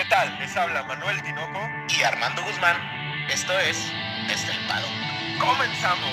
[0.00, 0.38] ¿Qué tal?
[0.38, 1.60] Les habla Manuel Tinoco
[1.94, 2.74] y Armando Guzmán.
[3.30, 3.76] Esto es
[4.32, 4.86] Estelpado.
[5.38, 6.08] ¡Comenzamos!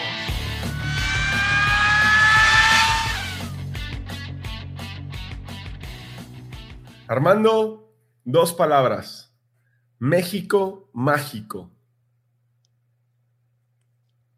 [7.08, 7.90] Armando,
[8.26, 9.34] dos palabras.
[10.00, 11.72] México mágico.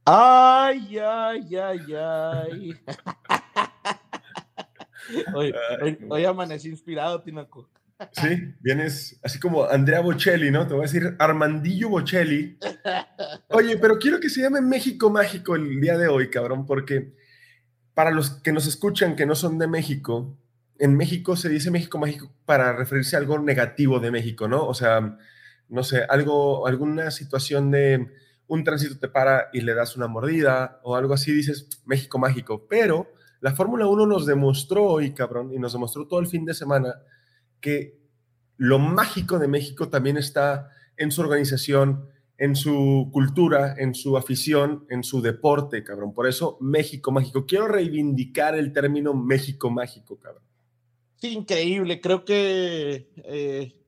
[0.05, 2.73] Ay, ay, ay, ay.
[5.33, 7.67] hoy, hoy, hoy, amanecí inspirado, Tinaco.
[8.13, 10.65] Sí, vienes así como Andrea Bocelli, ¿no?
[10.67, 12.57] Te voy a decir Armandillo Bocelli.
[13.49, 17.13] Oye, pero quiero que se llame México Mágico el día de hoy, cabrón, porque
[17.93, 20.37] para los que nos escuchan que no son de México,
[20.77, 24.65] en México se dice México Mágico para referirse a algo negativo de México, ¿no?
[24.65, 25.17] O sea,
[25.67, 28.07] no sé, algo, alguna situación de
[28.47, 32.65] un tránsito te para y le das una mordida o algo así, dices México Mágico.
[32.69, 36.53] Pero la Fórmula 1 nos demostró hoy, cabrón, y nos demostró todo el fin de
[36.53, 36.95] semana
[37.59, 37.98] que
[38.59, 44.85] lo mágico de México también está en su organización, en su cultura, en su afición,
[44.89, 46.13] en su deporte, cabrón.
[46.13, 47.45] Por eso, México mágico.
[47.45, 50.43] Quiero reivindicar el término México mágico, cabrón.
[51.15, 52.01] Sí, increíble.
[52.01, 53.81] Creo que eh,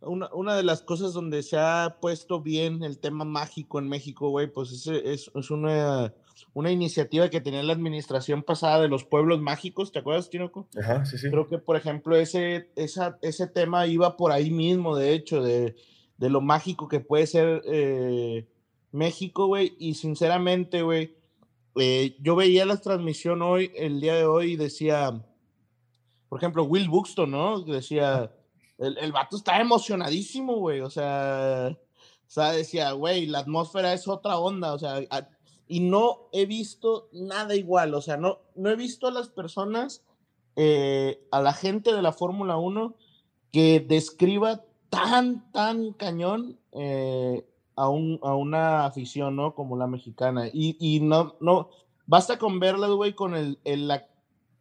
[0.00, 4.30] una, una, de las cosas donde se ha puesto bien el tema mágico en México,
[4.30, 6.14] güey, pues es, es, es una
[6.56, 10.66] una iniciativa que tenía la administración pasada de los pueblos mágicos, ¿te acuerdas, Tinoco?
[10.80, 11.28] Ajá, sí, sí.
[11.28, 15.76] Creo que, por ejemplo, ese, esa, ese tema iba por ahí mismo, de hecho, de,
[16.16, 18.48] de lo mágico que puede ser eh,
[18.90, 21.18] México, güey, y sinceramente, güey,
[21.74, 25.12] eh, yo veía la transmisión hoy, el día de hoy, y decía,
[26.30, 27.60] por ejemplo, Will Buxton, ¿no?
[27.60, 28.32] Decía,
[28.78, 31.76] el, el vato está emocionadísimo, güey, o sea,
[32.26, 35.00] o sea, decía, güey, la atmósfera es otra onda, o sea,
[35.68, 40.04] y no he visto nada igual, o sea, no, no he visto a las personas,
[40.54, 42.94] eh, a la gente de la Fórmula 1
[43.52, 49.54] que describa tan, tan cañón eh, a, un, a una afición, ¿no?
[49.54, 50.48] Como la mexicana.
[50.52, 51.70] Y, y no, no,
[52.06, 54.06] basta con verla, güey, con el, el, la,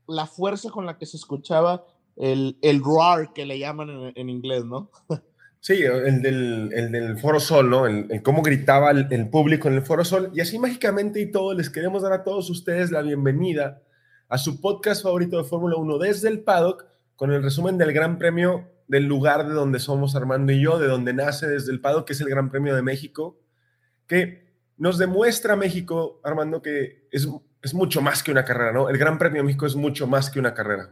[0.07, 1.85] la, fuerza con la que se escuchaba
[2.15, 4.89] el, el roar que le llaman en, en inglés, ¿no?
[5.65, 7.87] Sí, el del, el del Foro Sol, ¿no?
[7.87, 10.29] El, el cómo gritaba el, el, público en el Foro Sol.
[10.31, 13.81] Y así mágicamente y todo, les queremos dar a todos ustedes la bienvenida
[14.29, 18.19] a su podcast favorito de Fórmula 1 desde el paddock, con el resumen del Gran
[18.19, 22.05] Premio del lugar de donde somos Armando y yo, de donde nace desde el paddock,
[22.05, 23.39] que es el Gran Premio de México,
[24.05, 24.45] que
[24.77, 27.27] nos demuestra México, Armando, que es,
[27.63, 28.87] es mucho más que una carrera, ¿no?
[28.87, 30.91] El Gran Premio de México es mucho más que una carrera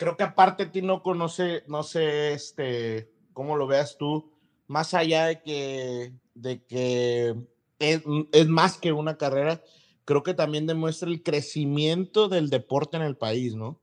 [0.00, 4.32] creo que aparte ti no conoce, no sé, este, cómo lo veas tú,
[4.66, 7.36] más allá de que, de que
[7.78, 8.02] es,
[8.32, 9.60] es, más que una carrera,
[10.06, 13.78] creo que también demuestra el crecimiento del deporte en el país, ¿no?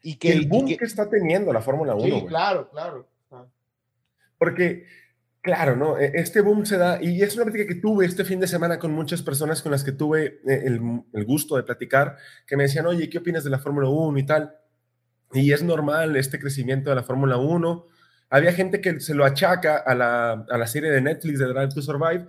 [0.00, 2.04] Y que el boom que, que, está teniendo la Fórmula 1.
[2.04, 2.26] Sí, güey.
[2.26, 3.08] claro, claro.
[4.38, 4.84] Porque,
[5.40, 5.98] claro, ¿no?
[5.98, 8.92] Este boom se da, y es una plática que tuve este fin de semana con
[8.92, 12.86] muchas personas con las que tuve eh, el, el gusto de platicar, que me decían,
[12.86, 14.54] oye, ¿qué opinas de la Fórmula 1 y tal?
[15.32, 17.86] Y es normal este crecimiento de la Fórmula 1.
[18.30, 21.68] Había gente que se lo achaca a la, a la serie de Netflix de Drive
[21.74, 22.26] to Survive.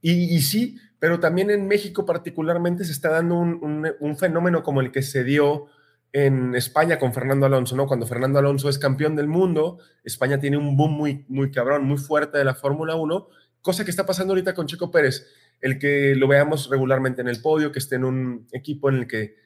[0.00, 4.80] Y, sí, pero también en México particularmente se está dando un, un, un, fenómeno como
[4.80, 5.68] el que se dio
[6.12, 7.86] en España con Fernando Alonso, ¿no?
[7.86, 11.98] Cuando Fernando Alonso es campeón del mundo, España tiene un boom muy, muy cabrón, muy
[11.98, 13.28] fuerte de la Fórmula 1,
[13.62, 15.26] cosa que está pasando ahorita con Checo Pérez,
[15.60, 19.06] el que lo veamos regularmente en el podio, que esté en un equipo en el
[19.06, 19.36] que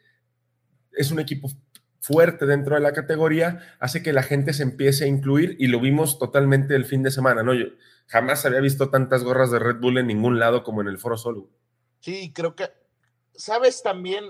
[0.93, 1.51] es un equipo
[2.07, 5.81] fuerte dentro de la categoría, hace que la gente se empiece a incluir y lo
[5.81, 7.53] vimos totalmente el fin de semana, ¿no?
[7.53, 7.67] Yo
[8.07, 11.17] jamás había visto tantas gorras de Red Bull en ningún lado como en el Foro
[11.17, 11.49] Solo.
[11.99, 12.71] Sí, creo que,
[13.35, 14.25] sabes también,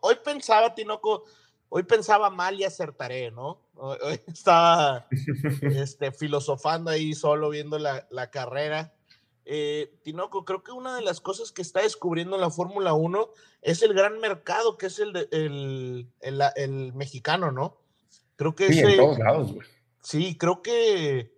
[0.00, 1.24] hoy pensaba, Tinoco,
[1.70, 3.62] hoy pensaba mal y acertaré, ¿no?
[3.76, 5.06] Hoy, hoy estaba
[5.62, 8.92] este, filosofando ahí solo viendo la, la carrera
[9.44, 13.30] eh, Tinoco, creo que una de las cosas que está descubriendo la Fórmula 1
[13.62, 17.78] es el gran mercado que es el, de, el, el, el, mexicano, ¿no?
[18.36, 19.66] Creo que sí, ese, en todos lados, güey.
[20.00, 21.32] Sí, creo que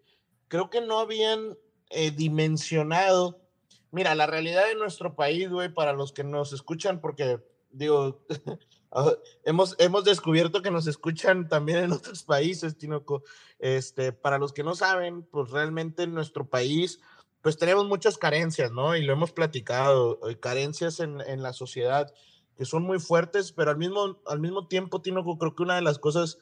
[0.49, 1.57] creo que no habían
[1.91, 3.41] eh, dimensionado.
[3.91, 7.41] Mira, la realidad de nuestro país, güey, para los que nos escuchan, porque
[7.71, 8.25] digo,
[9.45, 13.23] hemos, hemos descubierto que nos escuchan también en otros países, Tinoco.
[13.59, 17.01] Este, para los que no saben, pues realmente en nuestro país
[17.45, 18.97] pues tenemos muchas carencias, ¿no?
[18.97, 22.11] Y lo hemos platicado, eh, carencias en, en la sociedad
[22.57, 25.83] que son muy fuertes, pero al mismo, al mismo tiempo, Tino, creo que una de
[25.83, 26.39] las cosas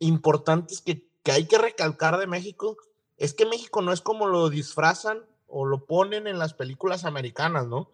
[0.00, 2.76] importantes que, que hay que recalcar de México
[3.18, 7.68] es que México no es como lo disfrazan o lo ponen en las películas americanas,
[7.68, 7.92] ¿no?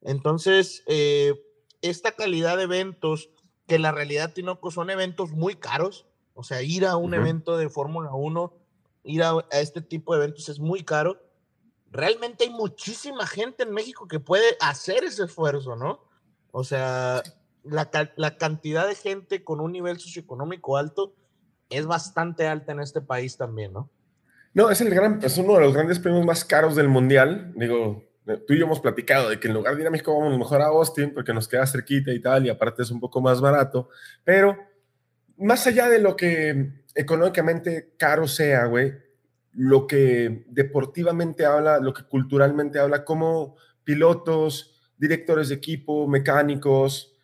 [0.00, 1.34] Entonces, eh,
[1.82, 3.28] esta calidad de eventos,
[3.66, 7.16] que en la realidad, Tinoco, son eventos muy caros, o sea, ir a un uh
[7.16, 7.20] -huh.
[7.20, 8.54] evento de Fórmula 1
[9.04, 11.20] ir a, a este tipo de eventos es muy caro.
[11.90, 16.04] Realmente hay muchísima gente en México que puede hacer ese esfuerzo, ¿no?
[16.52, 17.22] O sea,
[17.64, 21.14] la, ca- la cantidad de gente con un nivel socioeconómico alto
[21.68, 23.90] es bastante alta en este país también, ¿no?
[24.52, 27.52] No, es el gran, es uno de los grandes premios más caros del mundial.
[27.54, 30.18] Digo, eh, tú y yo hemos platicado de que en lugar de ir a México
[30.18, 33.20] vamos mejor a Austin porque nos queda cerquita y tal, y aparte es un poco
[33.20, 33.88] más barato.
[34.24, 34.56] Pero
[35.36, 38.92] más allá de lo que económicamente caro sea, güey,
[39.52, 47.14] lo que deportivamente habla, lo que culturalmente habla, como pilotos, directores de equipo, mecánicos,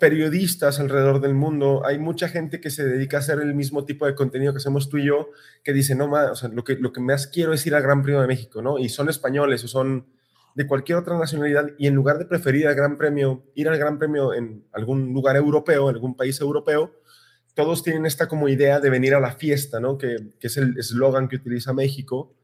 [0.00, 4.06] periodistas alrededor del mundo, hay mucha gente que se dedica a hacer el mismo tipo
[4.06, 5.28] de contenido que hacemos tú y yo,
[5.62, 7.82] que dice, no, ma, o sea, lo que, lo que más quiero es ir al
[7.82, 8.78] Gran Premio de México, ¿no?
[8.78, 10.06] Y son españoles o son
[10.54, 13.98] de cualquier otra nacionalidad, y en lugar de preferir al Gran Premio, ir al Gran
[13.98, 16.94] Premio en algún lugar europeo, en algún país europeo,
[17.54, 19.98] todos tienen esta como idea de venir a la fiesta, ¿no?
[19.98, 22.34] Que, que es el eslogan que utiliza México,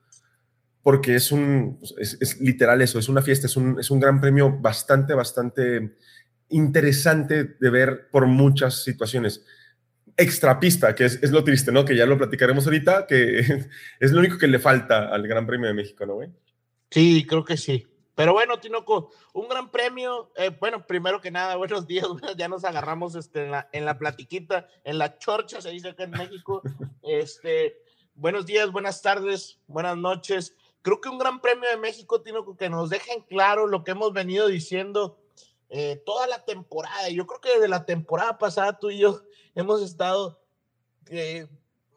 [0.82, 4.58] porque es un, es, literal eso, es una fiesta, es un, es un gran premio
[4.60, 5.96] bastante, bastante
[6.48, 9.44] interesante de ver por muchas situaciones.
[10.16, 11.84] Extrapista, que es, es, lo triste, ¿no?
[11.84, 13.40] Que ya lo platicaremos ahorita, que
[14.00, 16.30] es lo único que le falta al Gran Premio de México, ¿no, güey?
[16.90, 17.86] Sí, creo que sí.
[18.16, 20.32] Pero bueno, Tinoco, un gran premio.
[20.36, 22.06] Eh, bueno, primero que nada, buenos días.
[22.36, 26.04] Ya nos agarramos este, en, la, en la platiquita, en la chorcha, se dice acá
[26.04, 26.62] en México.
[27.08, 27.80] Este,
[28.16, 30.56] buenos días, buenas tardes, buenas noches.
[30.82, 33.92] Creo que un gran premio de México, Tinoco, que nos deja en claro lo que
[33.92, 35.20] hemos venido diciendo
[35.68, 37.08] eh, toda la temporada.
[37.10, 39.20] Yo creo que desde la temporada pasada tú y yo
[39.54, 40.40] hemos estado
[41.10, 41.46] eh,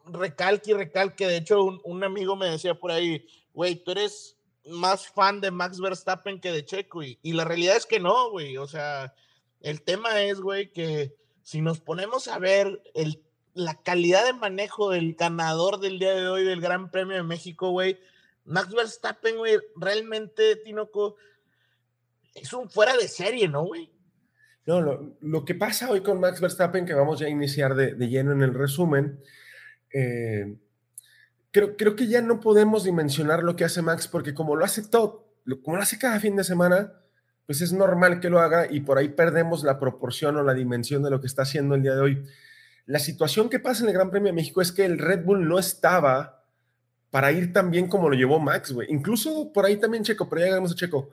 [0.06, 1.26] recalque y recalque.
[1.26, 4.39] De hecho, un, un amigo me decía por ahí, güey, tú eres
[4.70, 7.04] más fan de Max Verstappen que de Checo.
[7.04, 8.58] Y, y la realidad es que no, güey.
[8.58, 9.14] O sea,
[9.62, 13.24] el tema es, güey, que si nos ponemos a ver el,
[13.54, 17.72] la calidad de manejo del ganador del día de hoy del Gran Premio de México,
[17.72, 18.00] güey,
[18.46, 21.16] Max Verstappen, güey, realmente, Tinoco,
[22.34, 23.92] es un fuera de serie, ¿no, güey?
[24.66, 27.96] No, lo, lo, que pasa hoy con Max Verstappen, que vamos ya a iniciar de,
[27.96, 29.20] de lleno en el resumen,
[29.92, 30.56] eh,
[31.52, 34.88] creo, creo, que ya no podemos dimensionar lo que hace Max, porque como lo hace
[34.88, 35.30] todo,
[35.64, 36.94] como lo hace cada fin de semana,
[37.46, 41.02] pues es normal que lo haga y por ahí perdemos la proporción o la dimensión
[41.02, 42.26] de lo que está haciendo el día de hoy.
[42.86, 45.48] La situación que pasa en el Gran Premio de México es que el Red Bull
[45.48, 46.44] no estaba
[47.10, 48.88] para ir tan bien como lo llevó Max, güey.
[48.92, 51.10] Incluso por ahí también Checo, pero ya llegamos a Checo.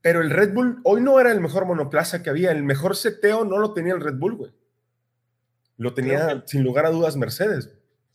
[0.00, 2.52] Pero el Red Bull hoy no era el mejor monoplaza que había.
[2.52, 4.52] El mejor seteo no lo tenía el Red Bull, güey.
[5.76, 7.70] Lo tenía, que, sin lugar a dudas, Mercedes.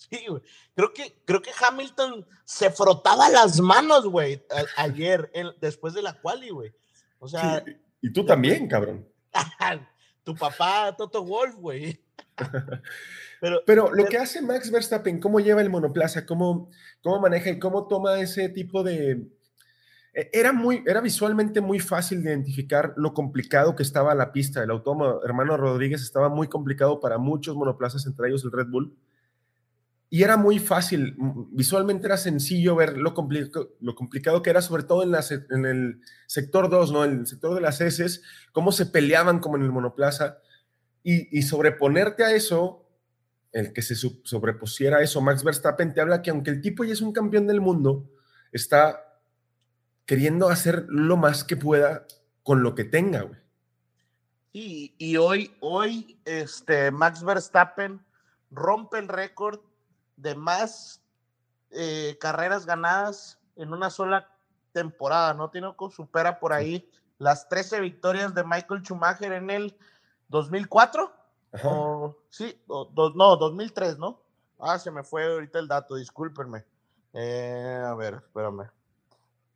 [0.09, 0.41] Sí, güey.
[0.75, 4.43] Creo que, creo que Hamilton se frotaba las manos, güey,
[4.77, 6.73] ayer, después de la quali, güey.
[7.19, 7.63] O sea.
[7.65, 9.07] Sí, y tú también, cabrón.
[10.23, 11.99] tu papá, Toto Wolf, güey.
[13.41, 16.71] Pero, pero, lo que hace Max Verstappen, cómo lleva el monoplaza, cómo,
[17.03, 19.27] cómo maneja y cómo toma ese tipo de,
[20.15, 24.63] era, muy, era visualmente muy fácil de identificar lo complicado que estaba la pista.
[24.63, 28.95] El autónomo hermano Rodríguez estaba muy complicado para muchos monoplazas, entre ellos el Red Bull.
[30.09, 31.15] Y era muy fácil,
[31.51, 33.13] visualmente era sencillo ver lo,
[33.81, 37.03] lo complicado que era, sobre todo en, la, en el sector 2, ¿no?
[37.03, 38.21] En el sector de las heces,
[38.51, 40.37] cómo se peleaban como en el monoplaza.
[41.03, 42.87] Y, y sobreponerte a eso,
[43.51, 46.93] el que se sobrepusiera a eso, Max Verstappen te habla que aunque el tipo ya
[46.93, 48.09] es un campeón del mundo,
[48.51, 49.01] está
[50.05, 52.05] queriendo hacer lo más que pueda
[52.43, 53.39] con lo que tenga, güey.
[54.53, 58.00] Y, y, hoy, hoy, este, Max Verstappen
[58.51, 59.59] rompe el récord
[60.17, 61.01] de más
[61.72, 64.29] eh, carreras ganadas en una sola
[64.72, 65.50] temporada, ¿no?
[65.50, 69.77] Tiene supera por ahí las 13 victorias de Michael Schumacher en el
[70.29, 71.13] 2004.
[71.63, 74.22] O, sí, o, do, no, 2003, ¿no?
[74.60, 76.65] Ah, se me fue ahorita el dato, discúlpenme.
[77.13, 78.69] Eh, a ver, espérame.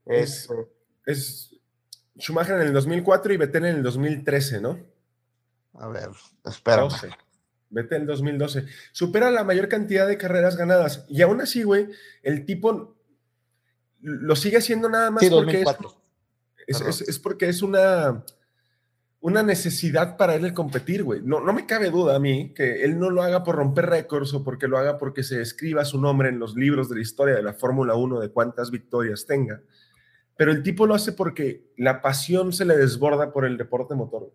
[0.06, 0.50] Es,
[1.06, 1.56] es,
[2.18, 4.80] Schumacher en el 2004 y Vettel en el 2013, ¿no?
[5.74, 6.10] A ver,
[6.46, 6.88] espera.
[7.70, 8.66] Vettel en el 2012.
[8.92, 11.06] Supera la mayor cantidad de carreras ganadas.
[11.10, 11.88] Y aún así, güey,
[12.24, 12.98] el tipo
[14.02, 16.02] lo sigue haciendo nada más sí, porque 2004.
[16.68, 18.24] es, es, es, porque es una,
[19.20, 21.22] una necesidad para él el competir, güey.
[21.24, 24.34] No, no me cabe duda a mí que él no lo haga por romper récords
[24.34, 27.36] o porque lo haga porque se escriba su nombre en los libros de la historia
[27.36, 29.62] de la Fórmula 1 de cuántas victorias tenga
[30.40, 34.34] pero el tipo lo hace porque la pasión se le desborda por el deporte motor.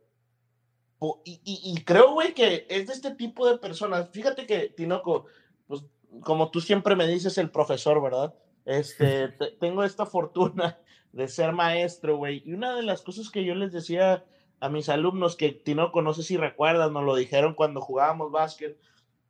[1.24, 4.08] Y, y, y creo, güey, que es de este tipo de personas.
[4.10, 5.26] Fíjate que, Tinoco,
[5.66, 5.82] pues
[6.20, 8.34] como tú siempre me dices, el profesor, ¿verdad?
[8.64, 10.78] Este, te, tengo esta fortuna
[11.12, 12.42] de ser maestro, güey.
[12.44, 14.24] Y una de las cosas que yo les decía
[14.60, 18.78] a mis alumnos, que Tinoco, no sé si recuerdas, nos lo dijeron cuando jugábamos básquet,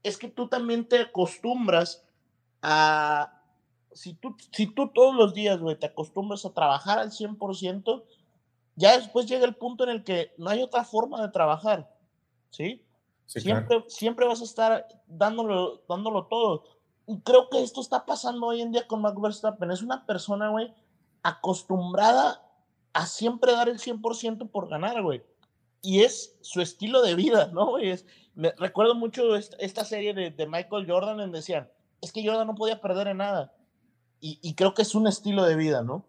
[0.03, 2.05] es que tú también te acostumbras
[2.63, 3.41] a
[3.95, 8.03] si tú, si tú todos los días, güey, te acostumbras a trabajar al 100%,
[8.77, 11.91] ya después llega el punto en el que no hay otra forma de trabajar,
[12.51, 12.85] ¿sí?
[13.27, 16.65] siempre, siempre vas a estar dándolo, dándolo todo.
[17.07, 19.71] Y creo que esto está pasando hoy en día con Max Verstappen.
[19.71, 20.73] Es una persona, güey,
[21.23, 22.43] acostumbrada
[22.93, 25.23] a siempre dar el 100% por ganar, güey.
[25.83, 27.91] Y es su estilo de vida, ¿no, güey?
[27.91, 31.69] Es, me, recuerdo mucho esta, serie de, de, Michael Jordan en decían,
[32.01, 33.55] es que Jordan no podía perder en nada.
[34.21, 36.07] Y, y creo que es un estilo de vida, ¿no?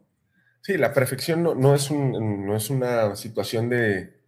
[0.65, 4.19] Sí, la perfección no, no, es, un, no es una situación de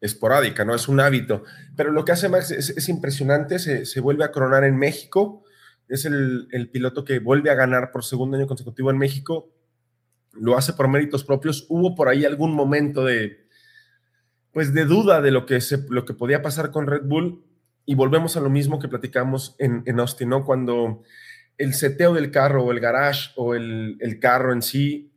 [0.00, 1.44] esporádica, no es un hábito.
[1.76, 5.44] Pero lo que hace Max es, es impresionante, se, se, vuelve a coronar en México,
[5.88, 9.52] es el, el, piloto que vuelve a ganar por segundo año consecutivo en México,
[10.32, 11.64] lo hace por méritos propios.
[11.68, 13.46] Hubo por ahí algún momento de,
[14.50, 17.44] pues de duda de lo que, se, lo que podía pasar con Red Bull
[17.86, 20.44] y volvemos a lo mismo que platicamos en, en Austin, ¿no?
[20.44, 21.04] Cuando
[21.56, 25.13] el seteo del carro o el garage o el, el carro en sí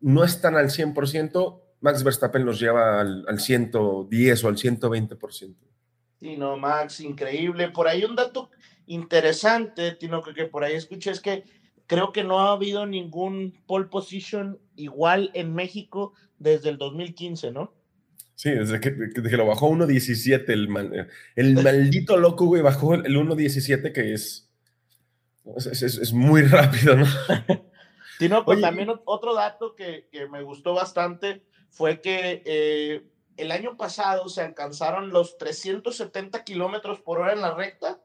[0.00, 5.56] no están al 100%, Max Verstappen los lleva al, al 110 o al 120%.
[6.20, 7.70] Sí, no, Max, increíble.
[7.70, 8.50] Por ahí un dato
[8.86, 11.44] interesante, Tino, que, que por ahí escuché es que
[11.86, 17.72] creo que no ha habido ningún pole position igual en México desde el 2015, ¿no?
[18.34, 23.16] Sí, desde que, desde que lo bajó 1.17, el, el maldito loco, güey, bajó el
[23.16, 24.50] 1.17, que es
[25.56, 27.06] es, es, es, muy rápido, ¿no?
[28.20, 33.02] Tino, pues también otro dato que, que, me gustó bastante fue que eh,
[33.38, 37.98] el año pasado se alcanzaron los 370 kilómetros por hora en la recta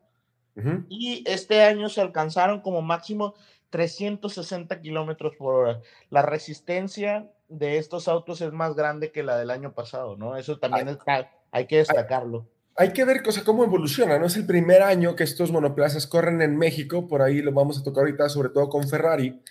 [0.56, 0.86] uh -huh.
[0.88, 3.36] y este año se alcanzaron como máximo
[3.72, 5.82] 360 kilómetros por hora.
[6.10, 10.38] La resistencia de estos autos es más grande que la del año pasado, ¿no?
[10.38, 12.48] Eso también hay, está, hay que destacarlo.
[12.78, 14.28] Hay, hay que ver cosa, cómo evoluciona, ¿no?
[14.28, 17.84] Es el primer año que estos monoplazas corren en México, por ahí lo vamos a
[17.84, 19.42] tocar ahorita, sobre todo con Ferrari.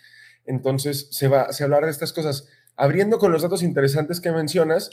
[0.46, 2.48] Entonces, se va a hablar de estas cosas.
[2.76, 4.90] Abriendo con los datos interesantes que mencionas,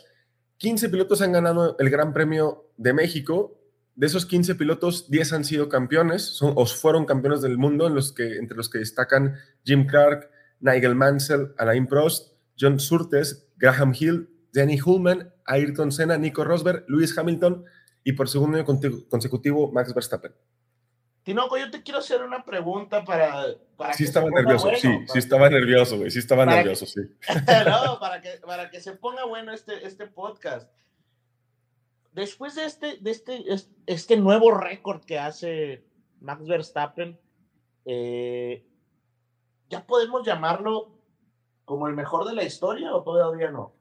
[0.58, 3.60] 15 pilotos han ganado el Gran Premio de México.
[3.96, 7.96] De esos 15 pilotos, 10 han sido campeones, son, o fueron campeones del mundo, en
[7.96, 10.30] los que, entre los que destacan Jim Clark,
[10.60, 17.18] Nigel Mansell, Alain Prost, John Surtees, Graham Hill, Danny Hullman, Ayrton Senna, Nico Rosberg, Lewis
[17.18, 17.66] Hamilton
[18.04, 18.66] y por segundo año
[19.10, 20.34] consecutivo Max Verstappen.
[21.24, 23.46] Tinoco, yo te quiero hacer una pregunta para...
[23.78, 25.08] para sí estaba nervioso, bueno, sí, para...
[25.08, 26.92] sí estaba nervioso, güey, sí estaba para nervioso, que...
[26.92, 27.02] sí.
[27.68, 30.72] no, para que, para que se ponga bueno este, este podcast.
[32.12, 33.46] Después de este, de este,
[33.86, 35.86] este nuevo récord que hace
[36.20, 37.20] Max Verstappen,
[37.86, 38.66] eh,
[39.70, 40.98] ¿ya podemos llamarlo
[41.66, 43.74] como el mejor de la historia o todavía no?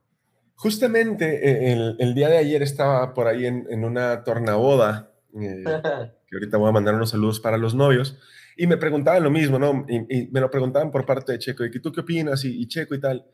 [0.54, 5.64] Justamente el, el día de ayer estaba por ahí en, en una tornaboda, eh,
[6.30, 8.18] que ahorita voy a mandar unos saludos para los novios,
[8.56, 9.84] y me preguntaban lo mismo, ¿no?
[9.88, 13.00] Y, me lo preguntaban por parte de Checo, y tú qué opinas, y, Checo y
[13.00, 13.26] tal.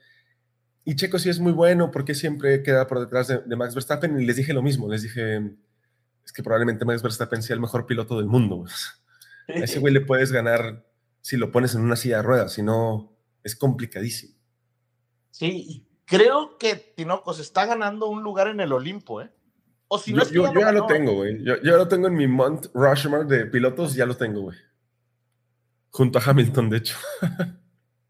[0.85, 4.19] Y Checo sí es muy bueno, porque siempre queda por detrás de, de, Max Verstappen,
[4.19, 5.37] y les dije lo mismo, les dije,
[6.25, 8.65] es que probablemente Max Verstappen sea el mejor piloto del mundo.
[9.49, 10.87] A ese güey le puedes ganar
[11.21, 13.13] si lo pones en una silla de ruedas, si no,
[13.43, 14.35] es complicadísimo.
[15.31, 19.31] Sí, creo que Tinoco se está ganando un lugar en el Olimpo, ¿eh?
[19.89, 21.43] O si no yo, yo, yo ya lo tengo, güey.
[21.45, 24.57] Yo, yo, lo tengo en mi Mount Rushmore de pilotos, ya lo tengo, güey.
[25.91, 26.97] Junto a Hamilton, de hecho.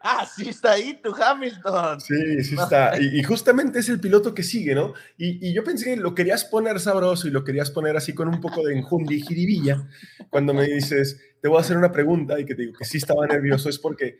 [0.08, 2.00] Ah, sí está ahí tu Hamilton.
[2.00, 2.92] Sí, sí está.
[3.00, 4.94] Y, y justamente es el piloto que sigue, ¿no?
[5.18, 8.28] Y, y, yo pensé que lo querías poner sabroso y lo querías poner así con
[8.28, 9.88] un poco de enjundia y jiribilla.
[10.30, 12.98] Cuando me dices, te voy a hacer una pregunta y que te digo que sí
[12.98, 14.18] estaba nervioso, es porque,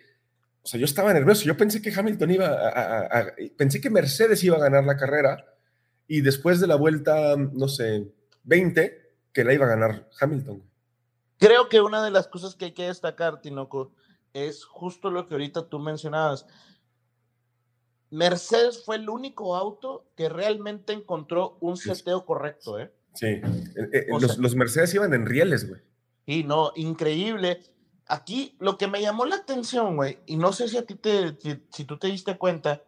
[0.61, 1.45] o sea, yo estaba nervioso.
[1.45, 4.97] Yo pensé que Hamilton iba a, a, a pensé que Mercedes iba a ganar la
[4.97, 5.56] carrera
[6.09, 8.13] y después de la vuelta, no sé,
[8.45, 10.63] 20, que la iba a ganar Hamilton.
[11.39, 13.93] Creo que una de las cosas que hay que destacar, Tinoco,
[14.33, 16.47] es justo lo que ahorita tú mencionabas.
[18.11, 22.93] Mercedes fue el único auto que realmente encontró un seteo correcto, ¿eh?
[23.15, 23.43] Sí, eh,
[23.93, 25.81] eh, los, sea, los, Mercedes iban en rieles, güey.
[26.27, 27.61] Sí, no, increíble.
[28.07, 31.37] Aquí lo que me llamó la atención, güey, y no sé si a ti te,
[31.41, 32.83] si, si tú te diste cuenta,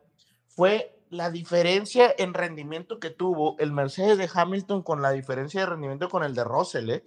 [0.48, 5.66] fue la diferencia en rendimiento que tuvo el Mercedes de Hamilton con la diferencia de
[5.66, 7.04] rendimiento con el de Russell, ¿eh?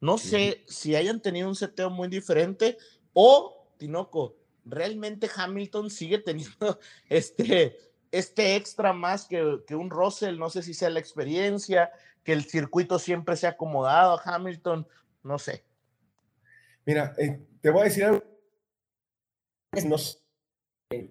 [0.00, 0.74] No sé sí.
[0.74, 2.78] si hayan tenido un seteo muy diferente
[3.12, 6.78] o, Tinoco, realmente Hamilton sigue teniendo
[7.08, 7.76] este,
[8.10, 11.90] este extra más que, que, un Russell, no sé si sea la experiencia,
[12.24, 14.86] que el circuito siempre se ha acomodado a Hamilton,
[15.22, 15.64] no sé.
[16.84, 18.24] Mira, eh, te voy a decir algo,
[19.86, 20.18] no sé,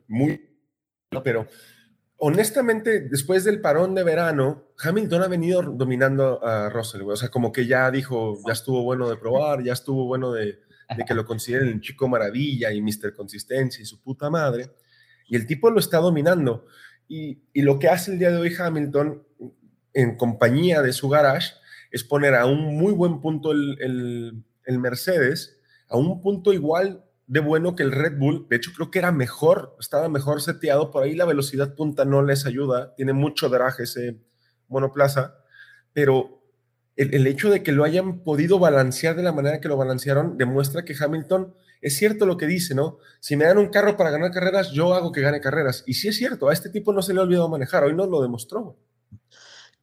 [0.07, 0.57] muy,
[1.23, 1.47] pero
[2.19, 7.13] honestamente, después del parón de verano, Hamilton ha venido dominando a Russell, güey.
[7.13, 10.59] O sea, como que ya dijo, ya estuvo bueno de probar, ya estuvo bueno de,
[11.07, 13.13] que lo consideren el chico maravilla y Mr.
[13.15, 14.71] Consistencia y su puta madre.
[15.27, 16.65] Y el tipo lo está dominando.
[17.07, 19.23] Y, lo que hace el día de hoy Hamilton
[19.93, 21.53] en compañía de su garage
[21.91, 27.41] es poner a un muy buen punto el, el Mercedes, a un punto igual de
[27.41, 28.47] bueno que el Red Bull.
[28.49, 30.89] De hecho, creo que era mejor, estaba mejor seteado.
[30.89, 32.95] Por ahí la velocidad punta no les ayuda.
[32.95, 34.17] Tiene mucho drag ese
[34.67, 35.35] monoplaza.
[35.93, 36.41] Pero
[36.95, 40.39] el, el, hecho de que lo hayan podido balancear de la manera que lo balancearon
[40.39, 42.97] demuestra que Hamilton es cierto lo que dice, ¿no?
[43.19, 45.83] Si me dan un carro para ganar carreras, yo hago que gane carreras.
[45.85, 47.83] Y sí es cierto, a este tipo no se le ha olvidado manejar.
[47.83, 48.75] Hoy nos lo demostró.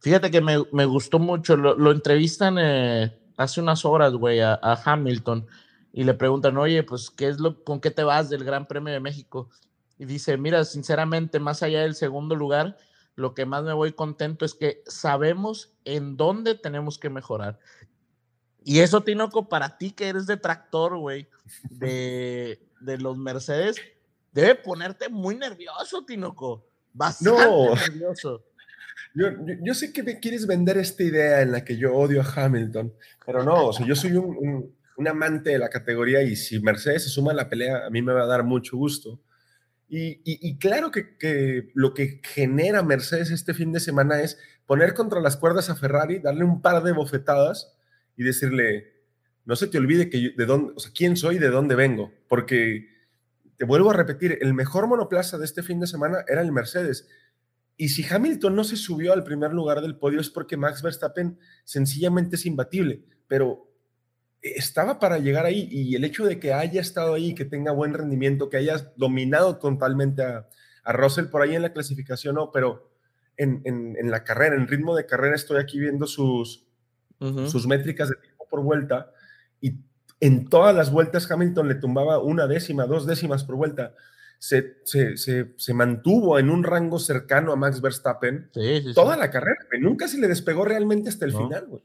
[0.01, 1.57] Fíjate que me, me gustó mucho.
[1.57, 5.47] Lo, lo entrevistan eh, hace unas horas, güey, a, a Hamilton
[5.97, 8.93] y le preguntan, oye, pues, ¿qué es lo, con qué te vas del Gran Premio
[8.93, 9.49] de México?
[9.99, 12.77] Y dice, mira, sinceramente, más allá del segundo lugar,
[13.15, 17.59] lo que más me voy contento es que sabemos en dónde tenemos que mejorar.
[18.63, 21.29] Y eso, Tinoco, para ti que eres detractor, güey,
[21.71, 23.77] de, de los Mercedes,
[24.33, 26.67] debe ponerte muy nervioso, Tinoco.
[26.93, 27.75] Bastante no.
[27.75, 28.45] nervioso.
[29.15, 32.21] Yo, yo, yo, sé que me quieres vender esta idea en la que yo odio
[32.21, 32.93] a Hamilton,
[33.25, 36.61] pero no, o sea, yo soy un, un un amante de la categoría y si
[36.61, 39.21] Mercedes se suma a la pelea, a mí me va a dar mucho gusto.
[39.89, 44.37] Y, y, claro que, que, lo que genera Mercedes este fin de semana es
[44.67, 47.77] poner contra las cuerdas a Ferrari, darle un par de bofetadas
[48.17, 48.93] y decirle,
[49.45, 52.89] no se te olvide que de dónde, quién soy y de dónde vengo, porque
[53.57, 57.09] te vuelvo a repetir, el mejor monoplaza de este fin de semana era el Mercedes.
[57.77, 61.39] Y si Hamilton no se subió al primer lugar del podio es porque Max Verstappen
[61.65, 63.71] sencillamente es imbatible, pero
[64.55, 67.95] estaba para llegar ahí y el hecho de que haya estado ahí, que tenga buen
[67.95, 70.47] rendimiento, que haya dominado totalmente a,
[70.85, 72.93] a Russell por ahí en la clasificación, no, pero
[73.37, 76.67] en, en, en, la carrera, en ritmo de carrera, estoy aquí viendo sus,
[77.21, 77.49] uh -huh.
[77.49, 79.13] sus métricas de tiempo por vuelta
[79.61, 79.75] y
[80.21, 83.95] en todas las vueltas Hamilton le tumbaba una décima, dos décimas por vuelta.
[84.39, 89.15] Se, se, se, se mantuvo en un rango cercano a Max Verstappen sí, sí, toda
[89.15, 89.21] sí.
[89.21, 91.39] la carrera, nunca se le despegó realmente hasta el no.
[91.39, 91.83] final, güey.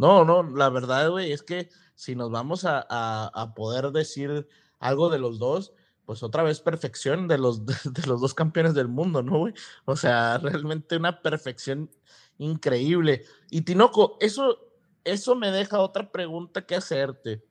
[0.00, 4.48] No, no, la verdad, güey, es que si nos vamos a, a, a, poder decir
[4.78, 5.74] algo de los dos,
[6.06, 9.52] pues otra vez perfección de los, de, de los dos campeones del mundo, ¿no, güey?
[9.84, 11.90] O sea, realmente una perfección
[12.38, 13.26] increíble.
[13.50, 14.72] Y Tinoco, eso,
[15.04, 17.44] eso me deja otra pregunta que hacerte.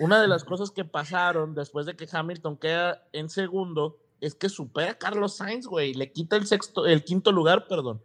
[0.00, 4.48] Una de las cosas que pasaron después de que Hamilton queda en segundo es que
[4.48, 8.02] supera a Carlos Sainz, güey, le quita el sexto, el quinto lugar, perdón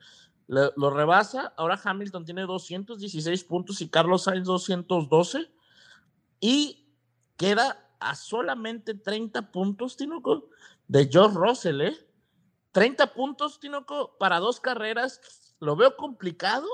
[0.48, 1.54] lo, lo, rebasa.
[1.58, 5.52] Ahora Hamilton tiene 216 puntos y Carlos Sainz 212.
[6.40, 6.86] Y
[7.38, 10.50] queda a solamente 30 puntos, Tinoco,
[10.88, 11.98] de George Russell, ¿eh?
[12.72, 15.22] 30 puntos, Tinoco, para dos carreras.
[15.60, 16.68] Lo veo complicado,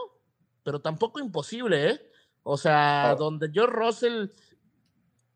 [0.63, 2.12] pero tampoco imposible, ¿eh?
[2.43, 4.27] O sea, donde George Russell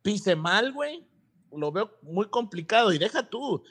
[0.01, 1.07] pise mal, güey,
[1.51, 2.91] lo veo muy complicado.
[2.91, 3.63] Y deja tú.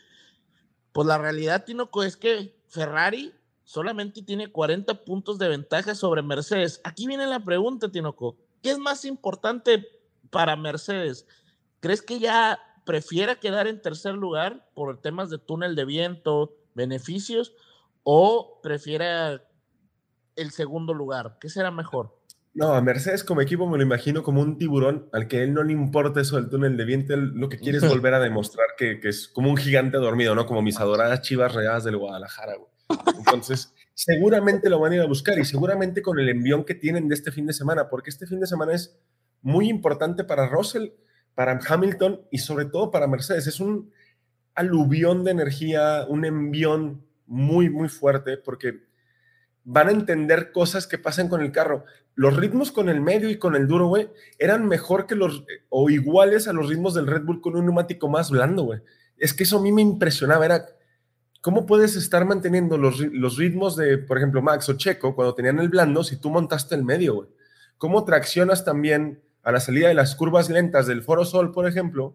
[0.93, 6.81] Pues la realidad, Tinoco, es que Ferrari solamente tiene 40 puntos de ventaja sobre Mercedes.
[6.85, 8.37] Aquí viene la pregunta, Tinoco.
[8.63, 9.87] ¿Qué es más importante
[10.31, 11.27] para Mercedes?
[11.81, 17.55] ¿Crees que ya prefiera quedar en tercer lugar por temas de túnel de viento, beneficios,
[18.03, 19.43] o prefiera
[20.37, 21.39] el segundo lugar?
[21.41, 22.19] ¿Qué será mejor?
[22.55, 25.63] No, a Mercedes como equipo me lo imagino como un tiburón al que él no
[25.63, 28.67] le importa eso del túnel de viento, él lo que quiere es volver a demostrar
[28.77, 30.45] que, que, es como un gigante dormido, ¿no?
[30.45, 32.72] Como mis adoradas chivas readas del Guadalajara, güey.
[33.19, 37.09] Entonces, seguramente lo van a ir a buscar y seguramente con el envión que tienen
[37.09, 38.99] de este fin de semana, porque este fin de semana es
[39.43, 40.91] muy importante para Russell,
[41.35, 43.47] para Hamilton y sobre todo para Mercedes.
[43.47, 43.91] Es un
[44.55, 48.81] aluvión de energía, un envión muy, muy fuerte, porque
[49.65, 51.85] van a entender cosas que pasan con el carro.
[52.15, 55.89] Los ritmos con el medio y con el duro, güey, eran mejor que los, o
[55.89, 58.81] iguales a los ritmos del Red Bull con un neumático más blando, güey.
[59.17, 60.67] Es que eso a mí me impresionaba, era
[61.43, 65.59] ¿cómo puedes estar manteniendo los, los, ritmos de, por ejemplo, Max o Checo cuando tenían
[65.59, 67.29] el blando si tú montaste el medio, güey?
[67.77, 72.15] ¿Cómo traccionas también a la salida de las curvas lentas del Foro Sol, por ejemplo,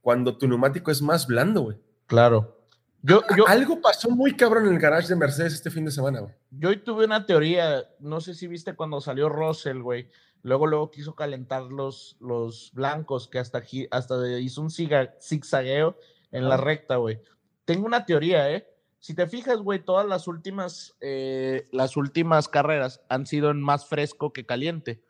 [0.00, 1.78] cuando tu neumático es más blando, güey?
[2.06, 2.60] Claro.
[3.02, 6.20] Yo, yo, Algo pasó muy cabrón en el garage de Mercedes este fin de semana,
[6.20, 6.32] güey.
[6.52, 10.08] Yo hoy tuve una teoría, no sé si viste cuando salió Russell, güey.
[10.42, 15.98] Luego, luego quiso calentar los, los blancos, que hasta, hasta hizo un zigzagueo
[16.30, 16.48] en ah.
[16.48, 17.20] la recta, güey
[17.64, 18.66] tengo una teoría, ¿eh?
[19.00, 23.86] Si te fijas, güey, todas las últimas, eh, las últimas carreras han sido en más
[23.86, 25.04] fresco que caliente,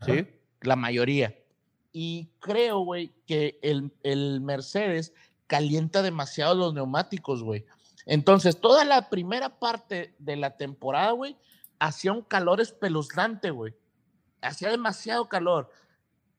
[0.00, 0.12] ¿sí?
[0.12, 0.28] Ajá.
[0.62, 1.38] La mayoría.
[1.92, 5.12] Y creo, güey, que el, el Mercedes
[5.46, 7.66] calienta demasiado los neumáticos, güey.
[8.06, 11.36] Entonces, toda la primera parte de la temporada, güey,
[11.78, 13.74] hacía un calor espeluznante, güey.
[14.40, 15.70] Hacía demasiado calor.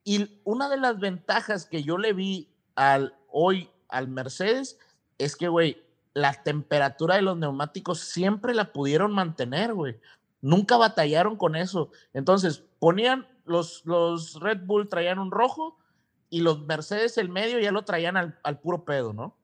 [0.03, 4.79] Y una de las ventajas que yo le vi al, hoy al Mercedes
[5.17, 9.99] es que, güey, la temperatura de los neumáticos siempre la pudieron mantener, güey.
[10.41, 11.89] Nunca batallaron con eso.
[12.13, 15.77] Entonces, ponían los, los Red Bull traían un rojo
[16.29, 19.35] y los Mercedes el medio ya lo traían al, al puro pedo, ¿no?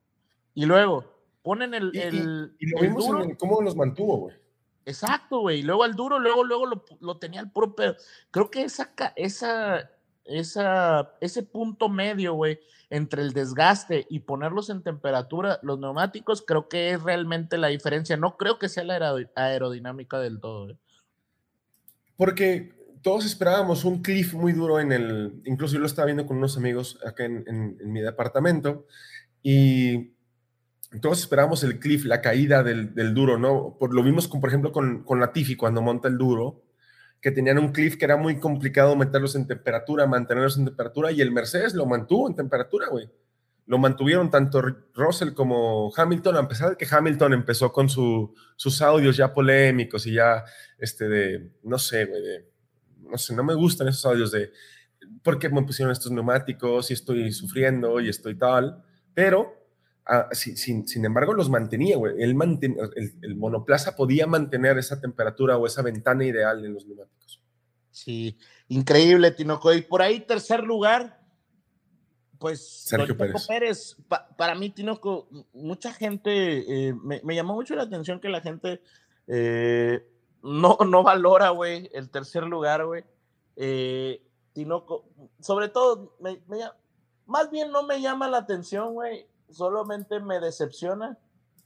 [0.54, 1.06] Y luego
[1.44, 1.92] ponen el.
[1.94, 3.24] Y, el, y lo el vimos duro.
[3.24, 4.36] en cómo los mantuvo, güey.
[4.86, 5.60] Exacto, güey.
[5.60, 7.96] Y luego al duro, luego, luego lo, lo tenía al puro pedo.
[8.32, 9.92] Creo que esa, esa,
[10.32, 16.68] esa, ese punto medio, güey, entre el desgaste y ponerlos en temperatura, los neumáticos, creo
[16.68, 18.18] que es realmente la diferencia.
[18.18, 20.78] No creo que sea la aerod- aerodinámica del todo, güey.
[22.18, 26.38] Porque todos esperábamos un cliff muy duro en el, incluso yo lo estaba viendo con
[26.38, 28.86] unos amigos acá en, mi departamento,
[29.42, 30.14] y
[31.02, 33.78] todos esperábamos el cliff, la caída del, duro, ¿no?
[33.80, 36.62] Por, lo vimos, con, por ejemplo, con Latifi cuando monta el duro,
[37.22, 41.22] que tenían un cliff que era muy complicado meterlos en temperatura, mantenerlos en temperatura, y
[41.22, 43.10] el Mercedes lo mantuvo en temperatura, güey.
[43.68, 44.62] Lo mantuvieron tanto
[44.94, 50.08] Russell como Hamilton, a pesar de que Hamilton empezó con su, sus audios ya polémicos
[50.08, 50.44] y ya,
[50.80, 52.50] este, de, no sé, güey, de,
[53.02, 54.52] no sé, no me gustan esos audios de,
[55.24, 58.84] ¿por qué me pusieron estos neumáticos y estoy sufriendo y estoy tal?
[59.14, 59.61] Pero,
[60.12, 62.16] ah, sí, sin, sin embargo, los mantenía, güey.
[62.36, 67.42] Manten- el, el monoplaza podía mantener esa temperatura o esa ventana ideal en los neumáticos.
[67.90, 69.74] Sí, increíble, Tinoco.
[69.74, 71.20] Y por ahí, tercer lugar,
[72.40, 73.48] pues Sergio Pérez.
[73.48, 73.98] Pérez.
[74.08, 78.42] Pa- para mí, Tinoco, mucha gente, eh, me, me llamó mucho la atención que la
[78.42, 78.82] gente
[79.28, 80.08] eh,
[80.44, 83.04] no, no valora, güey, el tercer lugar, güey.
[83.56, 84.22] Eh,
[84.54, 85.06] Tinoco,
[85.40, 86.76] sobre todo, me- me llama-
[87.28, 91.18] más bien no me llama la atención, güey, solamente me decepciona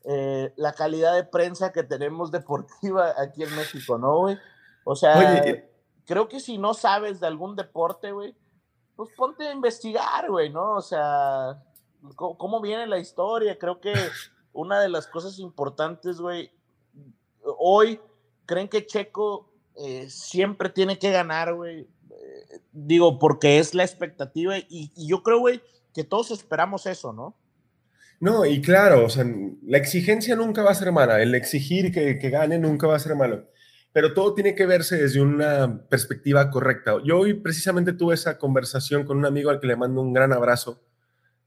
[0.04, 4.38] eh, la calidad de prensa que tenemos deportiva aquí en México, ¿no, güey?
[4.84, 5.70] O sea, Oye,
[6.06, 8.36] creo que si no sabes de algún deporte, güey,
[8.96, 10.76] pues ponte a investigar, güey, ¿no?
[10.76, 11.64] O sea,
[12.16, 13.58] cómo, cómo viene la historia.
[13.58, 13.94] Creo que
[14.54, 16.52] una de las cosas importantes, güey,
[17.58, 18.00] hoy
[18.46, 21.82] creen que Checo eh, siempre tiene que ganar, güey.
[22.12, 25.62] Eh, digo, porque es la expectativa y, y yo creo, güey,
[25.94, 27.36] que todos esperamos eso, ¿no?
[28.20, 29.26] No, y claro, o sea,
[29.64, 33.00] la exigencia nunca va a ser mala, el exigir que, que gane nunca va a
[33.00, 33.50] ser malo,
[33.92, 36.98] pero todo tiene que verse desde una perspectiva correcta.
[37.04, 40.34] Yo hoy precisamente tuve esa conversación con un amigo al que le mando un gran
[40.34, 40.82] abrazo,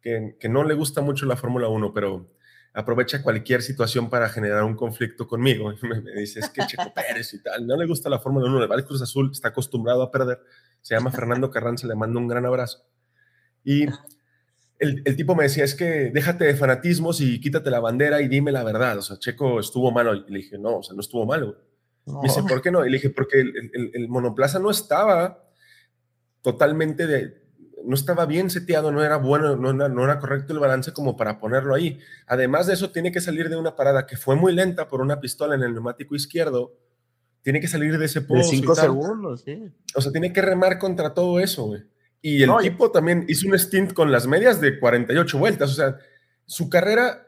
[0.01, 2.31] que, que no le gusta mucho la Fórmula 1, pero
[2.75, 5.73] aprovecha cualquier situación para generar un conflicto conmigo.
[5.83, 8.61] Me, me dice, es que Checo Pérez y tal, no le gusta la Fórmula 1,
[8.61, 10.41] le va al Cruz Azul, está acostumbrado a perder.
[10.81, 12.87] Se llama Fernando Carranza, le mando un gran abrazo.
[13.65, 13.87] Y
[14.79, 18.29] el, el, tipo me decía, es que déjate de fanatismos y quítate la bandera y
[18.29, 18.99] dime la verdad.
[18.99, 20.15] O sea, Checo estuvo malo.
[20.15, 21.57] Y le dije, no, o sea, no estuvo malo.
[22.07, 22.23] No.
[22.23, 22.85] Me dice, ¿por qué no?
[22.87, 25.45] Y le dije, porque el, el, el, monoplaza no estaba
[26.43, 27.43] totalmente de,
[27.85, 31.17] no estaba bien seteado, no era bueno, no era, no era correcto el balance como
[31.17, 31.99] para ponerlo ahí.
[32.27, 35.21] Además de eso, tiene que salir de una parada que fue muy lenta por una
[35.21, 36.73] pistola en el neumático izquierdo.
[37.43, 38.51] Tiene que salir de ese pozo.
[38.51, 39.71] De cinco segundos, sí.
[39.95, 41.83] O sea, tiene que remar contra todo eso, güey.
[42.21, 45.71] Y el no, tipo también hizo un stint con las medias de 48 vueltas.
[45.71, 45.97] O sea,
[46.47, 47.27] su carrera,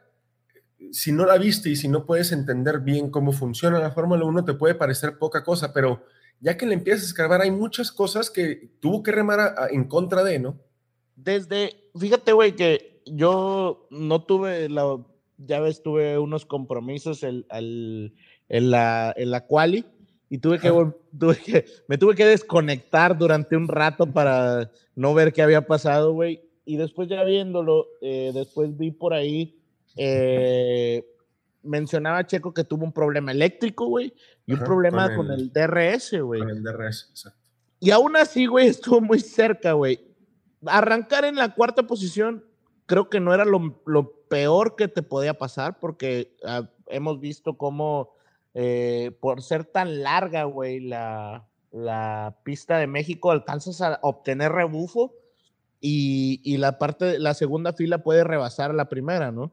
[0.90, 4.44] si no la viste y si no puedes entender bien cómo funciona la Fórmula 1,
[4.44, 6.02] te puede parecer poca cosa, pero
[6.40, 9.68] ya que le empiezas a escarbar, hay muchas cosas que tuvo que remar a, a,
[9.70, 10.58] en contra de, ¿no?
[11.14, 14.96] Desde, fíjate, güey, que yo no tuve la,
[15.36, 17.46] ya ves, tuve unos compromisos el,
[18.48, 19.86] en, la, en la quali
[20.30, 20.70] y tuve que,
[21.18, 26.12] tuve que, me tuve que desconectar durante un rato para no ver qué había pasado,
[26.12, 26.40] güey.
[26.64, 29.58] Y después ya viéndolo, eh, después vi por ahí,
[29.96, 31.04] eh,
[31.64, 34.14] mencionaba Checo que tuvo un problema eléctrico, güey,
[34.46, 36.40] y Ajá, un problema con el, con el DRS, güey.
[36.40, 37.50] Con el DRS, exacto.
[37.80, 40.00] Y aún así, güey, estuvo muy cerca, güey.
[40.64, 42.44] Arrancar en la cuarta posición
[42.86, 47.56] creo que no era lo, lo peor que te podía pasar, porque uh, hemos visto
[47.56, 48.10] cómo
[48.54, 55.14] eh, por ser tan larga, güey, la, la, pista de México, alcanzas a obtener rebufo
[55.80, 59.52] y, y, la parte, la segunda fila puede rebasar la primera, ¿no?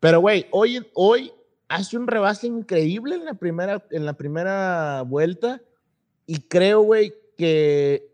[0.00, 1.32] Pero, güey, hoy, hoy
[1.68, 5.62] hace un rebase increíble en la primera, en la primera vuelta
[6.26, 8.10] y creo, güey, que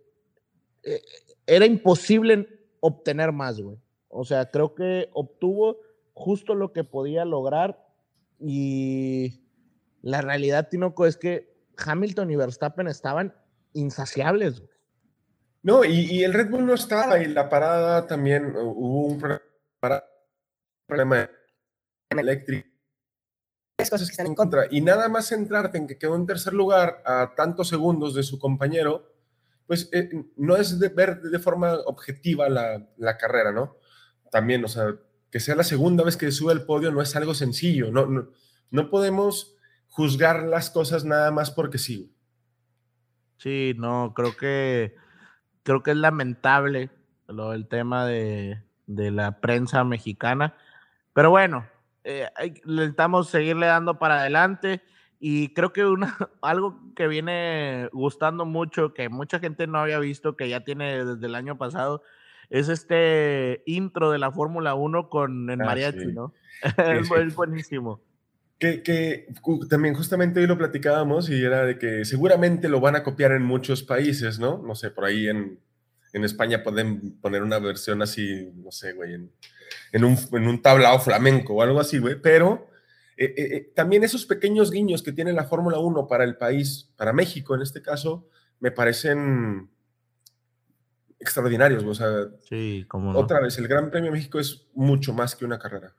[0.82, 1.02] eh,
[1.46, 2.48] era imposible
[2.80, 3.78] obtener más, güey.
[4.08, 5.78] O sea, creo que obtuvo
[6.14, 7.86] justo lo que podía lograr
[8.38, 9.40] y
[10.06, 13.34] la realidad, Tinoco, es que Hamilton y Verstappen estaban
[13.72, 14.60] insaciables.
[14.60, 14.70] Güey.
[15.64, 19.40] No, y, y, el Red Bull no estaba, y la parada también hubo un
[20.86, 21.28] problema
[22.08, 22.68] eléctrico.
[23.78, 24.68] Cosas que están en contra.
[24.70, 28.38] Y nada más centrarte en que quedó en tercer lugar a tantos segundos de su
[28.38, 29.12] compañero,
[29.66, 33.76] pues eh, no es de ver de forma objetiva la, la, carrera, ¿no?
[34.30, 34.94] También, o sea,
[35.32, 38.30] que sea la segunda vez que sube al podio no es algo sencillo, no, no,
[38.70, 39.55] no podemos
[39.96, 42.12] juzgar las cosas nada más porque sí.
[43.38, 44.94] Sí, no, creo que
[45.62, 46.90] creo que es lamentable
[47.28, 50.54] lo del tema de, de la prensa mexicana,
[51.14, 51.66] pero bueno,
[52.04, 52.28] eh,
[52.66, 54.82] intentamos seguirle dando para adelante.
[55.18, 60.36] Y creo que una, algo que viene gustando mucho, que mucha gente no había visto,
[60.36, 62.02] que ya tiene desde el año pasado,
[62.50, 66.34] es este intro de la Fórmula 1 con el ah, mariachi, ¿no?
[66.76, 68.02] es, buenísimo.
[68.58, 69.26] Que, que,
[69.68, 73.42] también justamente hoy lo platicábamos y era de que seguramente lo van a copiar en
[73.42, 74.62] muchos países, ¿no?
[74.66, 75.60] No sé, por ahí en,
[76.14, 79.30] en España pueden poner una versión así, no sé, güey, en,
[79.92, 82.66] en, un, en un tablao flamenco o algo así, güey, pero
[83.16, 86.90] eh, eh, eh, también esos pequeños guiños que tiene la Fórmula 1 para el país,
[86.96, 88.28] para México en este caso,
[88.60, 89.70] me parecen
[91.18, 91.84] extraordinarios.
[91.84, 95.44] O sea, sí, como otra vez, el Gran Premio de México es mucho más que
[95.44, 95.94] una carrera.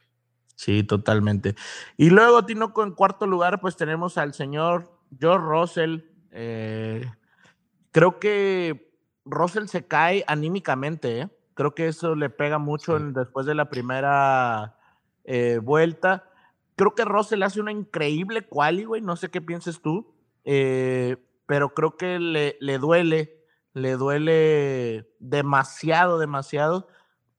[0.57, 1.55] Sí, totalmente.
[1.95, 5.99] Y luego, Tinoco, en cuarto lugar, pues tenemos al señor George Russell.
[7.91, 8.91] creo que
[9.23, 14.75] Russell se cae anímicamente, Creo que eso le pega mucho después de la primera
[15.63, 16.27] vuelta
[16.77, 19.01] Creo que Russell hace una increíble quali, güey.
[19.01, 20.13] No sé qué pienses tú.
[20.45, 21.17] Eh,
[21.47, 23.43] pero creo que le, le duele,
[23.73, 26.87] le duele demasiado, demasiado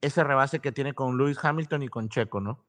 [0.00, 2.64] ese rebase que tiene con Lewis Hamilton y con Checo, ¿no?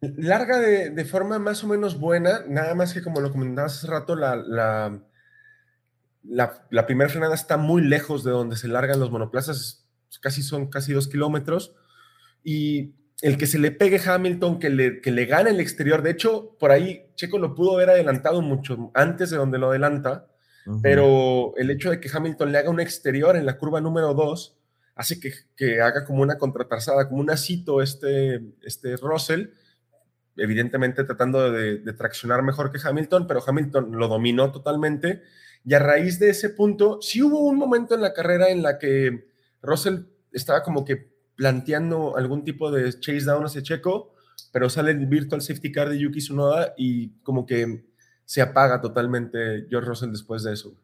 [0.00, 4.14] Larga de, forma más o menos buena, nada más que como lo comentabas hace rato,
[4.14, 5.00] la, la,
[6.70, 9.86] la, primera frenada está muy lejos de donde se largan los monoplazas,
[10.20, 11.74] casi son casi dos kilómetros,
[12.44, 16.02] y el que se le pegue Hamilton, que le, que le gane el exterior.
[16.02, 20.28] De hecho, por ahí Checo lo pudo haber adelantado mucho antes de donde lo adelanta,
[20.82, 24.58] pero el hecho de que Hamilton le haga un exterior en la curva número 2
[24.96, 29.50] hace que, haga como una contratarzada, como un asito este, este Russell,
[30.36, 35.22] evidentemente tratando de, de, traccionar mejor que Hamilton, pero Hamilton lo dominó totalmente.
[35.64, 38.78] Y a raíz de ese punto, sí hubo un momento en la carrera en la
[38.78, 39.28] que
[39.62, 44.14] Russell estaba como que planteando algún tipo de chase down hacia Checo,
[44.52, 47.84] pero sale el virtual safety car de Yuki Tsunoda y como que
[48.24, 50.74] se apaga totalmente George Russell después de eso.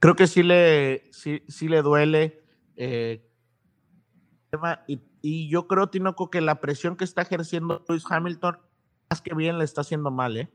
[0.00, 2.42] Creo que sí le, sí, le duele.
[2.76, 3.24] Eh,
[4.88, 8.58] y, y, yo creo, Tinoco, que la presión que está ejerciendo Lewis Hamilton,
[9.08, 10.50] más que bien le está haciendo mal, ¿eh?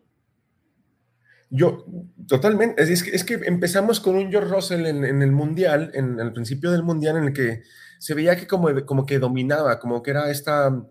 [1.49, 1.85] Yo,
[2.27, 2.83] totalmente.
[2.83, 6.33] Es que, es que empezamos con un George Russell en, en el Mundial, en el
[6.33, 7.63] principio del Mundial, en el que
[7.99, 10.85] se veía que como, como que dominaba, como que era esta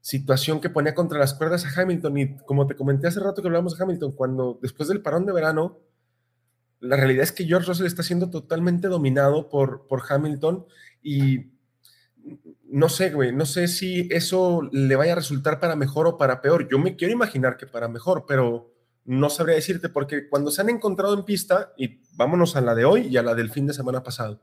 [0.00, 2.16] situación que ponía contra las cuerdas a Hamilton.
[2.18, 5.32] Y como te comenté hace rato que hablamos de Hamilton, cuando después del parón de
[5.32, 5.78] verano,
[6.80, 10.64] la realidad es que George Russell está siendo totalmente dominado por, por Hamilton
[11.02, 11.50] y
[12.72, 16.40] no sé, güey, no sé si eso le vaya a resultar para mejor o para
[16.40, 16.68] peor.
[16.68, 18.72] Yo me quiero imaginar que para mejor, pero
[19.04, 22.84] no sabría decirte porque cuando se han encontrado en pista, y vámonos a la de
[22.84, 24.42] hoy y a la del fin de semana pasado,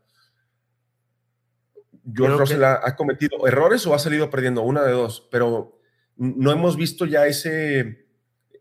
[2.13, 5.79] George Russell ha, cometido errores o ha salido perdiendo, una de dos, pero
[6.15, 8.07] no hemos visto ya ese,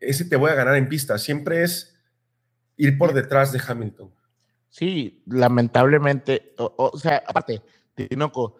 [0.00, 1.96] ese te voy a ganar en pista, siempre es
[2.76, 4.12] ir por detrás de Hamilton.
[4.68, 7.62] Sí, lamentablemente, o, sea, aparte,
[7.94, 8.56] Tinoco,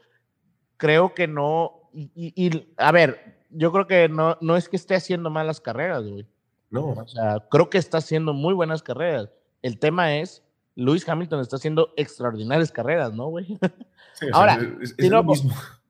[0.77, 5.31] creo que no, y, a ver, yo creo que no, no es que esté haciendo
[5.31, 6.27] malas carreras, güey.
[6.71, 6.89] No.
[6.89, 9.31] O sea, creo que está haciendo muy buenas carreras.
[9.63, 10.43] El tema es,
[10.75, 13.59] Lewis Hamilton está haciendo extraordinarias carreras, ¿no, güey?
[14.33, 14.59] Ahora,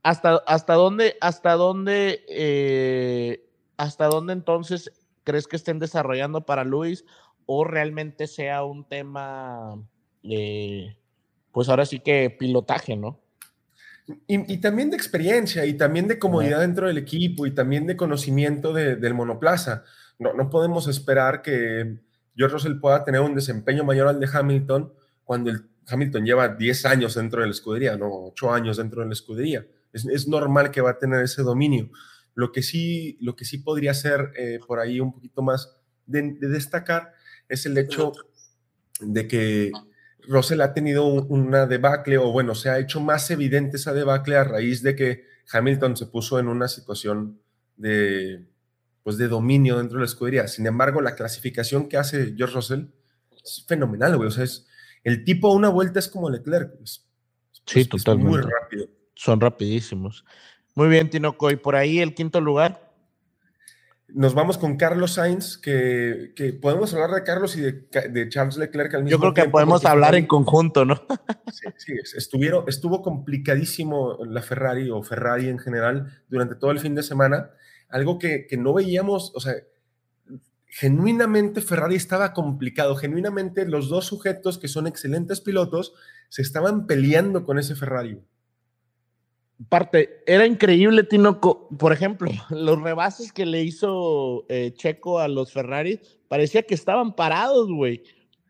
[0.03, 4.93] ¿hasta, hasta dónde, hasta dónde, eh, hasta dónde entonces
[5.25, 7.05] crees que estén desarrollando para Luis
[7.47, 9.77] o realmente sea un tema,
[10.23, 13.19] pues ahora sí que pilotaje, ¿no?
[14.29, 18.73] Y, también de experiencia y también de comodidad dentro del equipo y también de conocimiento
[18.73, 19.85] del monoplaza.
[20.19, 21.99] No, no podemos esperar que
[22.37, 24.93] George Russell pueda tener un desempeño mayor al de Hamilton
[25.25, 29.07] cuando el Hamilton lleva 10 años dentro de la escudería, no 8 años dentro de
[29.07, 29.67] la escudería.
[29.93, 31.91] Es, normal que va a tener ese dominio.
[32.35, 36.37] Lo que sí, lo que sí podría ser eh, por ahí un poquito más de,
[36.41, 37.15] destacar
[37.49, 38.13] es el hecho
[39.01, 39.73] de que
[40.29, 44.45] Russell ha tenido una debacle, o bueno, se ha hecho más evidente esa debacle a
[44.45, 47.41] raíz de que Hamilton se puso en una situación
[47.77, 48.45] de,
[49.03, 50.49] pues de dominio dentro de la escudería.
[50.49, 52.85] Sin embargo, la clasificación que hace George Russell
[53.45, 54.29] es fenomenal, güey.
[54.29, 54.67] O sea, es,
[55.05, 56.77] el tipo a una vuelta es como Leclerc.
[56.77, 57.07] Pues,
[57.65, 58.31] sí, totalmente.
[58.31, 58.89] muy rápido.
[59.15, 60.25] Son rapidísimos.
[60.75, 61.51] Muy bien, Tinoco.
[61.51, 62.86] ¿Y por ahí el quinto lugar?
[64.09, 67.73] Nos vamos con Carlos Sainz, que, que podemos hablar de Carlos y de,
[68.11, 69.49] de, Charles Leclerc al mismo Yo creo tiempo.
[69.49, 71.03] que podemos hablar en conjunto, ¿no?
[71.53, 76.95] Sí, sí, estuvieron, estuvo complicadísimo la Ferrari o Ferrari en general durante todo el fin
[76.95, 77.51] de semana,
[77.89, 79.55] algo que, que no veíamos, o sea,
[80.67, 85.95] genuinamente Ferrari estaba complicado, genuinamente los dos sujetos que son excelentes pilotos
[86.29, 88.21] se estaban peleando con ese Ferrari.
[89.69, 91.69] Parte, era increíble, Tinoco.
[91.79, 97.15] Por ejemplo, los rebases que le hizo eh, Checo a los Ferrari, parecía que estaban
[97.15, 98.03] parados, güey.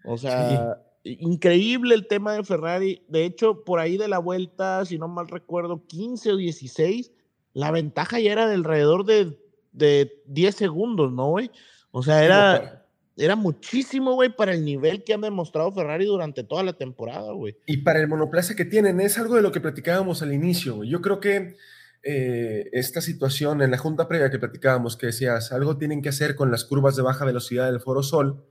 [0.04, 1.16] O sea, sí.
[1.20, 3.02] increíble el tema de Ferrari.
[3.08, 7.12] De hecho, por ahí de la vuelta, si no mal recuerdo, 15 o 16,
[7.52, 9.38] la ventaja ya era de alrededor de,
[9.72, 11.50] de 10 segundos, ¿no, güey?
[11.90, 12.85] O sea, era
[13.16, 17.56] era muchísimo, güey, para el nivel que han demostrado Ferrari durante toda la temporada, güey.
[17.66, 20.84] Y para el monoplaza que tienen, es algo de lo que platicábamos al inicio.
[20.84, 21.56] Yo creo que
[22.02, 26.36] eh, esta situación en la junta previa que platicábamos, que decías, algo tienen que hacer
[26.36, 28.44] con las curvas de baja velocidad del Foro Sol,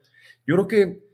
[0.47, 1.05] yo creo que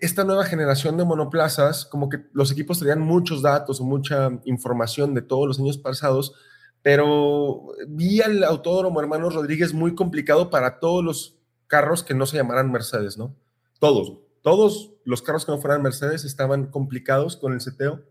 [0.00, 5.14] esta nueva generación de monoplazas, como que los equipos tenían muchos datos o mucha información
[5.14, 6.34] de todos los años pasados,
[6.82, 11.41] pero vi al autódromo Hermanos Rodríguez muy complicado para todos los
[11.72, 13.34] carros que no se llamaran Mercedes, ¿no?
[13.78, 18.02] Todos, todos los carros que no fueran Mercedes estaban complicados con el seteo,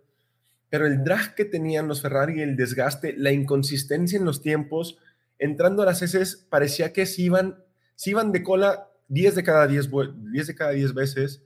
[0.71, 4.97] pero el drag que tenían los Ferrari, el desgaste, la inconsistencia en los tiempos,
[5.37, 9.67] entrando a las heces, parecía que se iban, se iban de cola 10 de cada
[9.67, 9.91] 10,
[10.31, 11.43] 10 de cada 10 veces.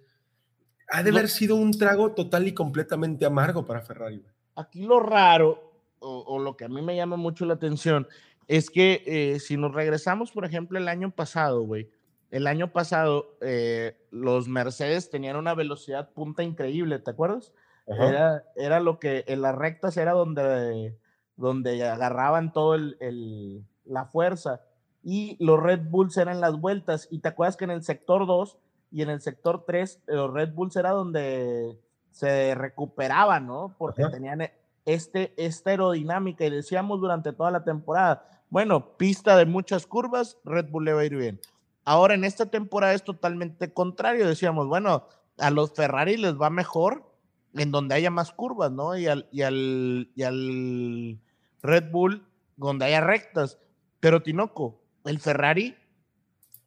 [0.88, 1.18] Ha de no.
[1.18, 4.24] haber sido un trago total y completamente amargo para Ferrari.
[4.56, 8.08] Aquí lo raro, o, o lo que a mí me llama mucho la atención,
[8.48, 11.90] es que eh, si nos regresamos, por ejemplo, el año pasado, güey,
[12.32, 17.54] el año pasado eh, los Mercedes tenían una velocidad punta increíble, ¿te acuerdas?
[17.88, 20.98] Era, era, lo que en las rectas era donde,
[21.38, 24.62] donde agarraban todo el, el, la fuerza
[25.04, 28.58] y los Red Bulls eran las vueltas y te acuerdas que en el sector 2
[28.92, 33.76] y en el sector 3 los Red Bulls era donde se recuperaban, ¿no?
[33.78, 34.12] Porque Ajá.
[34.14, 34.50] tenían
[34.86, 40.70] este, esta aerodinámica y decíamos durante toda la temporada, bueno, pista de muchas curvas, Red
[40.70, 41.40] Bull le va a ir bien.
[41.86, 44.28] Ahora en esta temporada es totalmente contrario.
[44.28, 47.16] Decíamos, bueno, a los Ferrari les va mejor
[47.54, 48.98] en donde haya más curvas, ¿no?
[48.98, 51.20] Y al, y al, y al
[51.62, 53.60] Red Bull donde haya rectas.
[54.00, 55.76] Pero Tinoco, el Ferrari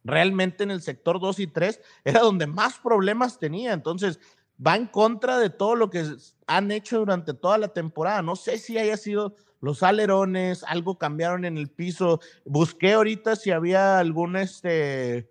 [0.03, 3.73] realmente en el sector 2 y 3 era donde más problemas tenía.
[3.73, 4.19] Entonces,
[4.65, 6.05] va en contra de todo lo que
[6.47, 8.21] han hecho durante toda la temporada.
[8.21, 12.19] No sé si haya sido los alerones, algo cambiaron en el piso.
[12.45, 15.29] Busqué ahorita si había algún, este,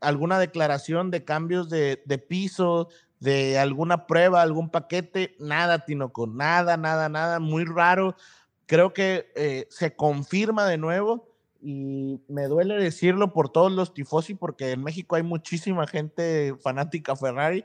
[0.00, 2.88] alguna declaración de cambios de, piso,
[3.20, 5.36] de alguna prueba, algún paquete.
[5.38, 7.38] Nada, Tinoco, nada, nada, nada.
[7.38, 8.16] Muy raro.
[8.66, 11.28] Creo que eh, se confirma de nuevo
[11.60, 17.16] y me duele decirlo por todos los tifosi porque en México hay muchísima gente fanática
[17.16, 17.64] Ferrari,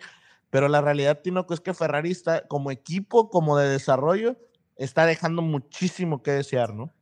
[0.49, 4.37] pero la realidad, Tinoco, es que Ferrari está como equipo, como de desarrollo,
[4.83, 6.93] está dejando muchísimo que desear, ¿no?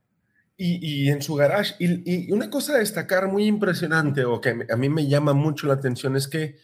[0.57, 4.65] Y, y en su garage, y, y, una cosa a destacar muy impresionante o que
[4.69, 6.57] a mí me llama mucho la atención es que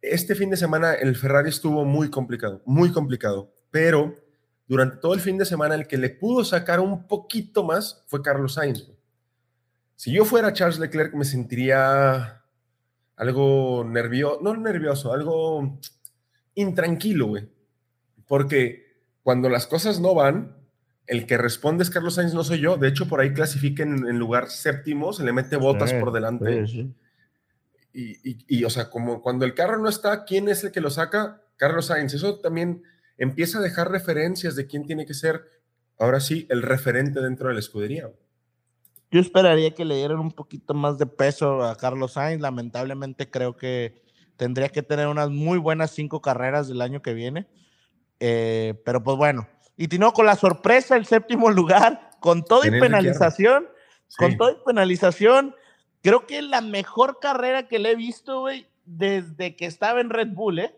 [0.00, 4.14] este fin de semana el Ferrari estuvo muy complicado, muy complicado, pero
[4.66, 8.22] durante todo el fin de semana el que le pudo sacar un poquito más fue
[8.22, 8.88] Carlos Sainz.
[9.96, 12.44] Si yo fuera Charles Leclerc me sentiría
[13.16, 15.80] algo nervioso, no nervioso, algo
[16.54, 17.48] intranquilo, güey,
[18.26, 18.87] porque
[19.28, 20.56] cuando las cosas no van,
[21.06, 22.78] el que responde es Carlos Sainz, no soy yo.
[22.78, 26.66] De hecho, por ahí clasifiquen en lugar séptimo, se le mete botas sí, por delante.
[26.66, 26.94] Sí, sí.
[27.92, 30.80] Y, y, y, o sea, como cuando el carro no está, ¿quién es el que
[30.80, 31.42] lo saca?
[31.56, 32.14] Carlos Sainz.
[32.14, 32.82] Eso también
[33.18, 35.44] empieza a dejar referencias de quién tiene que ser,
[35.98, 38.10] ahora sí, el referente dentro de la escudería.
[39.10, 42.40] Yo esperaría que le dieran un poquito más de peso a Carlos Sainz.
[42.40, 44.00] Lamentablemente creo que
[44.38, 47.46] tendría que tener unas muy buenas cinco carreras del año que viene.
[48.20, 52.70] Eh, pero pues bueno, y Tino con la sorpresa, el séptimo lugar, con todo y
[52.70, 53.68] penalización,
[54.08, 54.16] sí.
[54.18, 55.54] con todo y penalización,
[56.02, 60.28] creo que la mejor carrera que le he visto, güey, desde que estaba en Red
[60.28, 60.74] Bull, ¿eh?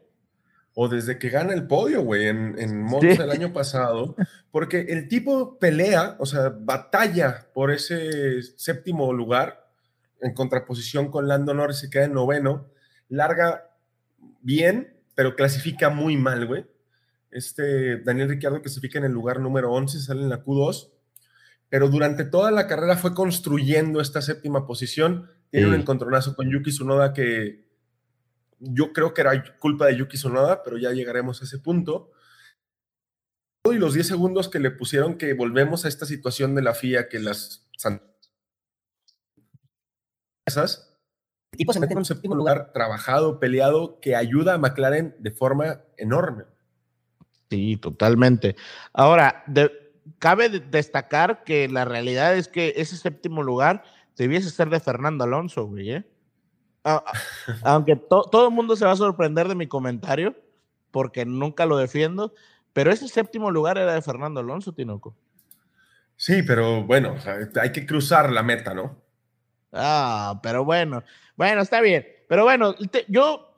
[0.75, 3.23] O desde que gana el podio, güey, en, en Monza sí.
[3.23, 4.15] el año pasado,
[4.53, 9.67] porque el tipo pelea, o sea, batalla por ese séptimo lugar,
[10.21, 12.69] en contraposición con Lando Norris, se queda en noveno,
[13.09, 13.71] larga
[14.43, 16.67] bien, pero clasifica muy mal, güey
[17.31, 20.91] este Daniel Ricciardo clasifica en el lugar número 11, sale en la Q2,
[21.69, 25.31] pero durante toda la carrera fue construyendo esta séptima posición.
[25.51, 25.75] Tiene sí.
[25.75, 27.69] un encontronazo con Yuki Tsunoda que
[28.59, 32.13] yo creo que era culpa de Yuki Tsunoda, pero ya llegaremos a ese punto.
[33.65, 37.09] Y los 10 segundos que le pusieron que volvemos a esta situación de la FIA
[37.09, 37.69] que las
[40.47, 40.99] esas.
[41.57, 45.31] Y pues se mete en un séptimo lugar trabajado, peleado, que ayuda a McLaren de
[45.31, 46.45] forma enorme.
[47.51, 48.55] Sí, totalmente.
[48.93, 49.45] Ahora,
[50.19, 53.83] cabe destacar que la realidad es que ese séptimo lugar
[54.17, 56.05] debiese ser de Fernando Alonso, güey, ¿eh?
[57.63, 60.35] aunque todo el mundo se va a sorprender de mi comentario,
[60.91, 62.33] porque nunca lo defiendo,
[62.73, 65.15] pero ese séptimo lugar era de Fernando Alonso, Tinoco.
[66.17, 67.17] Sí, pero bueno,
[67.61, 68.97] hay que cruzar la meta, ¿no?
[69.73, 71.03] Ah, pero bueno,
[71.37, 72.07] bueno, está bien.
[72.31, 72.77] Pero bueno,
[73.09, 73.57] yo,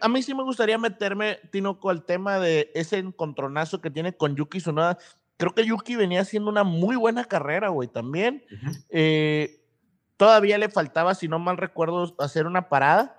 [0.00, 4.34] a mí sí me gustaría meterme, Tinoco, al tema de ese encontronazo que tiene con
[4.34, 4.98] Yuki Tsunoda.
[5.36, 8.44] Creo que Yuki venía haciendo una muy buena carrera, güey, también.
[8.90, 9.60] eh,
[10.16, 13.16] Todavía le faltaba, si no mal recuerdo, hacer una parada.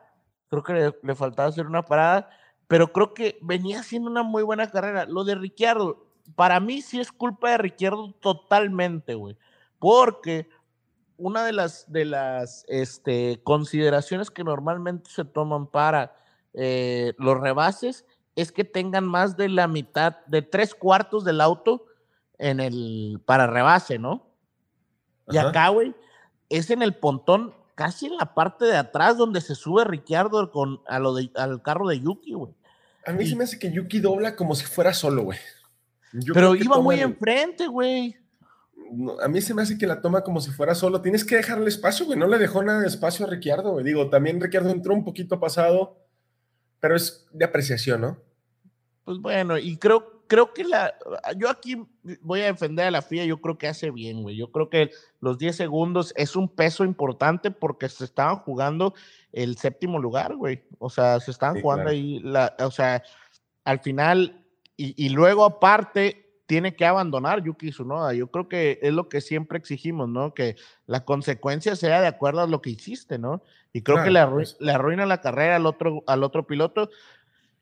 [0.50, 2.30] Creo que le, faltaba hacer una parada,
[2.68, 5.06] pero creo que venía haciendo una muy buena carrera.
[5.06, 6.06] Lo de Ricciardo,
[6.36, 9.38] para mí sí es culpa de Ricciardo totalmente, güey.
[9.80, 10.50] Porque
[11.18, 16.16] una de las, de las este, consideraciones que normalmente se toman para
[16.54, 18.06] eh, los rebases
[18.36, 21.86] es que tengan más de la mitad, de tres cuartos del auto
[22.38, 24.28] en el, para rebase, ¿no?
[25.30, 25.96] Y acá, güey,
[26.50, 30.82] es en el pontón, casi en la parte de atrás donde se sube Ricciardo con,
[30.88, 32.54] a lo al carro de Yuki, güey.
[33.06, 35.40] A mí se me hace que Yuki dobla como si fuera solo, güey.
[36.34, 38.18] Pero iba muy enfrente, güey.
[39.22, 41.02] A mí se me hace que la toma como si fuera solo.
[41.02, 42.18] Tienes que dejarle espacio, güey.
[42.18, 43.86] No le dejó nada de espacio a Ricciardo, güey.
[43.86, 45.98] Digo, también Ricciardo entró un poquito pasado,
[46.80, 48.18] pero es de apreciación, ¿no?
[49.04, 50.94] Pues bueno, y creo, creo que la.
[51.38, 51.86] Yo aquí
[52.22, 54.36] voy a defender a la FIA, yo creo que hace bien, güey.
[54.36, 58.94] Yo creo que los 10 segundos es un peso importante porque se estaban jugando
[59.32, 60.64] el séptimo lugar, güey.
[60.80, 63.04] O sea, se estaban jugando ahí, la, o sea,
[63.64, 64.44] al final,
[64.78, 68.14] y, luego aparte, tiene que abandonar Yuki Tsunoda.
[68.14, 70.34] Yo creo que es lo que siempre exigimos, ¿no?
[70.34, 73.42] Que la consecuencia sea de acuerdo a lo que hiciste, ¿no?
[73.74, 74.56] Y creo que le, pues.
[74.60, 76.90] le, arruina la carrera al otro, al otro piloto.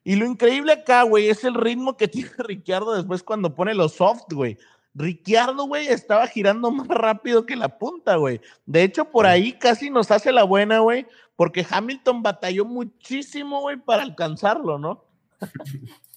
[0.04, 3.94] Y lo increíble acá, güey, es el ritmo que tiene Ricciardo después cuando pone los
[3.94, 4.58] soft, güey.
[4.96, 8.42] Ricciardo, güey, estaba girando más rápido que la punta, güey.
[8.66, 13.78] De hecho, por ahí casi nos hace la buena, güey, porque Hamilton batalló muchísimo, güey,
[13.78, 15.06] para alcanzarlo, ¿no?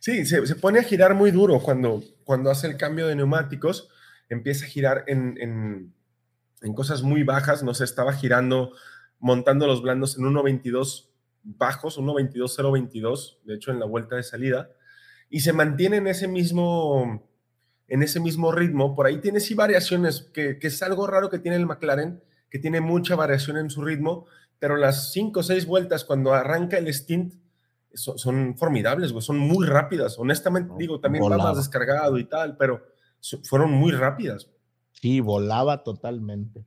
[0.00, 3.90] Sí, se, pone a girar muy duro cuando, cuando hace el cambio de neumáticos,
[4.30, 5.92] empieza a girar en,
[6.62, 8.72] en, cosas muy bajas, no se estaba girando,
[9.18, 11.10] montando los blandos en 1.22
[11.42, 14.70] bajos, 1.22.022, de hecho en la vuelta de salida,
[15.28, 17.28] y se mantiene en ese mismo,
[17.86, 18.96] en ese mismo ritmo.
[18.96, 22.80] Por ahí tiene sí variaciones, que, es algo raro que tiene el McLaren, que tiene
[22.80, 24.24] mucha variación en su ritmo,
[24.58, 27.34] pero las cinco o seis vueltas cuando arranca el stint
[27.94, 30.18] son, formidables, son muy rápidas.
[30.18, 32.82] Honestamente, digo, también va más descargado y tal, pero
[33.44, 34.48] fueron muy rápidas.
[34.92, 36.64] Sí, volaba totalmente.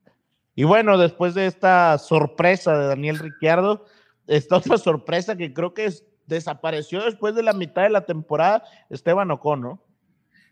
[0.56, 3.86] Y bueno, después de esta sorpresa de Daniel Ricciardo,
[4.28, 5.92] esta otra sorpresa que creo que
[6.28, 9.84] desapareció después de la mitad de la temporada, Esteban Ocon, ¿no?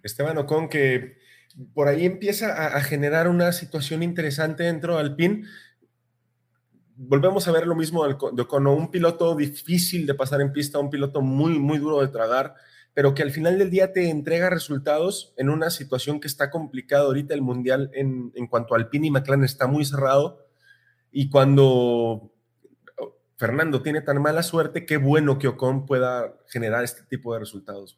[0.04, 1.18] Esteban Ocon que
[1.74, 5.46] por ahí empieza a, generar una situación interesante dentro del PIN.
[7.04, 10.92] Volvemos a ver lo mismo de Ocon, un piloto difícil de pasar en pista, un
[10.92, 12.54] piloto muy, muy duro de tragar,
[12.94, 17.06] pero que al final del día te entrega resultados en una situación que está complicada
[17.06, 20.46] ahorita el Mundial en, en cuanto al PIN y McLaren está muy cerrado.
[21.12, 22.32] Y cuando
[23.36, 27.98] Fernando tiene tan mala suerte, qué bueno que Ocon pueda generar este tipo de resultados.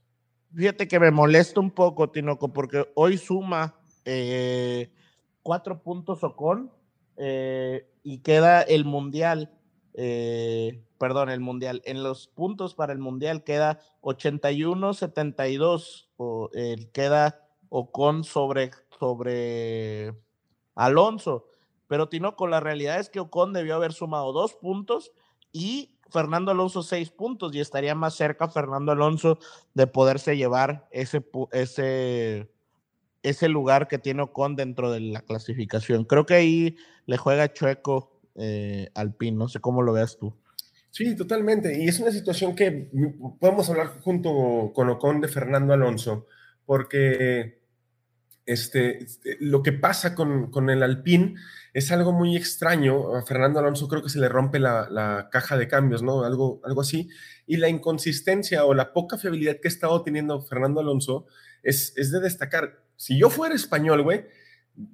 [0.55, 3.75] Fíjate que me molesta un poco, Tinoco, porque hoy suma
[4.05, 4.93] eh,
[5.41, 6.71] cuatro puntos Ocon
[7.17, 9.51] eh, y queda el Mundial,
[9.93, 11.81] eh, perdón, el Mundial.
[11.85, 16.49] En los puntos para el Mundial queda 81-72, o,
[16.91, 20.13] queda Ocon sobre, sobre
[20.75, 21.47] Alonso.
[21.87, 25.11] Pero Tinoco, la realidad es que Ocon debió haber sumado dos puntos
[25.51, 29.39] y Fernando Alonso seis puntos y estaría más cerca Fernando Alonso
[29.73, 32.47] de poderse llevar ese, ese,
[33.23, 36.05] ese lugar que tiene Ocon dentro de la clasificación.
[36.05, 40.35] Creo que ahí le juega chueco eh, al PIN, no sé cómo lo veas tú.
[40.91, 41.81] Sí, totalmente.
[41.81, 42.91] Y es una situación que
[43.39, 46.27] podemos hablar junto con Ocon de Fernando Alonso,
[46.65, 47.63] porque
[48.45, 51.35] este, este, lo que pasa con, con el Alpine
[51.73, 53.15] es algo muy extraño.
[53.15, 56.23] A Fernando Alonso creo que se le rompe la, caja de cambios, ¿no?
[56.23, 57.09] Algo, algo así.
[57.47, 61.25] Y la inconsistencia o la poca fiabilidad que ha estado teniendo Fernando Alonso
[61.63, 62.82] es, es de destacar.
[62.95, 64.25] Si yo fuera español, güey,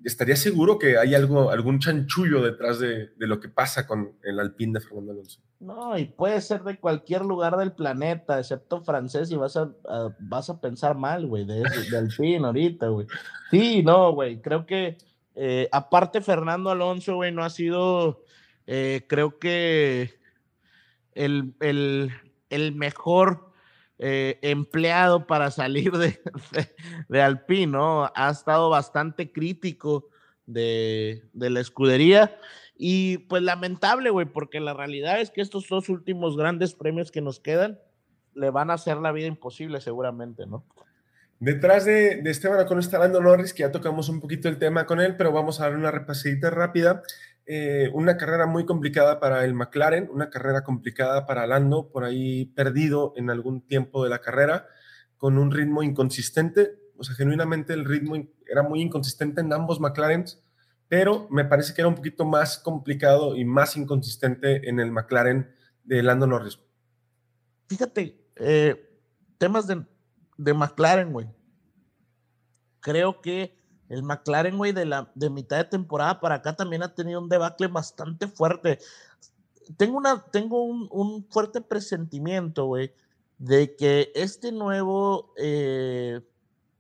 [0.04, 4.74] estaría seguro que hay algo, algún chanchullo detrás de, lo que pasa con el Alpine
[4.74, 5.42] de Fernando Alonso.
[5.60, 9.72] No, y puede ser de cualquier lugar del planeta, excepto francés, y vas a,
[10.20, 13.08] vas a pensar mal, güey, de, de Alpine ahorita, güey.
[13.52, 14.98] Sí, no, güey, creo que
[15.36, 18.24] eh, aparte Fernando Alonso, güey, no ha sido,
[18.72, 20.20] Eh, creo que
[21.16, 23.49] el, el, mejor
[24.00, 26.20] eh, empleado para salir de,
[27.10, 30.08] de, Alpino ha estado bastante crítico
[30.46, 32.38] de, de la escudería.
[32.78, 37.20] Y pues lamentable, güey, porque la realidad es que estos dos últimos grandes premios que
[37.20, 37.78] nos quedan
[38.34, 40.64] le van a hacer la vida imposible seguramente, ¿no?
[41.40, 44.86] Detrás de, de Esteban Ocon está Lando Norris, que ya tocamos un poquito el tema
[44.86, 47.02] con él, pero vamos a dar una repasadita rápida.
[47.46, 52.46] Eh, una carrera muy complicada para el McLaren, una carrera complicada para Lando, por ahí
[52.46, 54.68] perdido en algún tiempo de la carrera,
[55.18, 58.16] con un ritmo inconsistente, o sea, genuinamente el ritmo
[58.48, 60.44] era muy inconsistente en ambos McLarens,
[60.88, 65.52] pero me parece que era un poquito más complicado y más inconsistente en el McLaren
[65.84, 66.60] de Lando Norris.
[67.68, 69.00] Fíjate, eh,
[69.38, 69.86] temas de,
[70.38, 71.28] de McLaren, güey.
[72.80, 73.59] Creo que
[73.90, 77.68] el McLaren, güey, de, de mitad de temporada para acá también ha tenido un debacle
[77.68, 78.80] bastante fuerte.
[79.78, 82.94] Tengo, una, tengo un, fuerte presentimiento, güey,
[83.40, 86.22] de que este nuevo eh,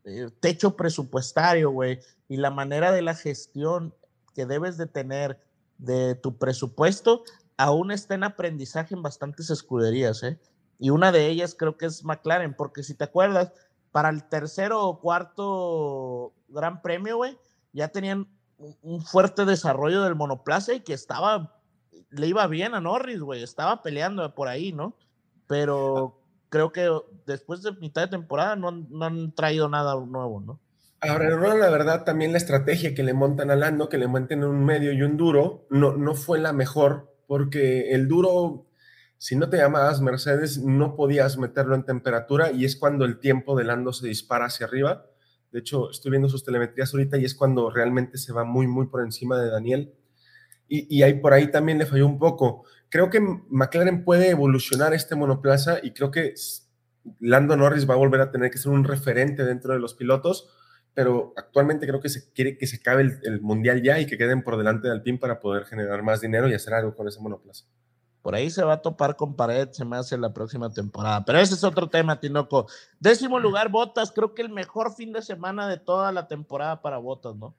[0.06, 3.94] eh, techo presupuestario, güey, y la manera de la gestión
[4.36, 5.40] que debes de tener
[5.80, 7.24] de tu presupuesto,
[7.58, 10.40] aún está en aprendizaje en bastantes escuderías, ¿eh?
[10.78, 13.52] Y una de ellas creo que es McLaren, porque si te acuerdas,
[13.92, 17.38] para el tercero o cuarto Gran Premio, güey,
[17.74, 18.28] ya tenían
[18.82, 21.62] un fuerte desarrollo del monoplaza y que estaba,
[22.10, 24.96] le iba bien a Norris, güey, estaba peleando por ahí, ¿no?
[25.48, 26.20] Pero
[26.50, 26.90] creo que
[27.26, 30.60] después de mitad de temporada no, no han traído nada nuevo, ¿no?
[31.02, 34.66] Ahora, la verdad, también la estrategia que le montan a Lando, que le monten un
[34.66, 38.66] medio y un duro, no, no fue la mejor, porque el duro
[39.20, 43.54] si no te llamabas Mercedes, no podías meterlo en temperatura y es cuando el tiempo
[43.58, 45.08] de Lando se dispara hacia arriba.
[45.52, 48.88] De hecho, estoy viendo sus telemetrías ahorita y es cuando realmente se va muy, muy
[48.88, 49.94] por encima de Daniel.
[50.70, 52.64] Y, ahí por ahí también le falló un poco.
[52.88, 56.36] Creo que McLaren puede evolucionar este monoplaza y creo que
[57.20, 60.48] Lando Norris va a volver a tener que ser un referente dentro de los pilotos,
[60.94, 64.18] pero actualmente creo que se quiere que se acabe el, el mundial ya y que
[64.18, 67.20] queden por delante del Alpine para poder generar más dinero y hacer algo con ese
[67.20, 67.66] monoplaza.
[68.22, 71.24] Por ahí se va a topar con pared, se me hace la próxima temporada.
[71.26, 72.68] Pero ese es otro tema, Tinoco.
[73.00, 74.12] Décimo lugar, Botas.
[74.12, 77.56] Creo que el mejor fin de semana de toda la temporada para Botas, ¿no?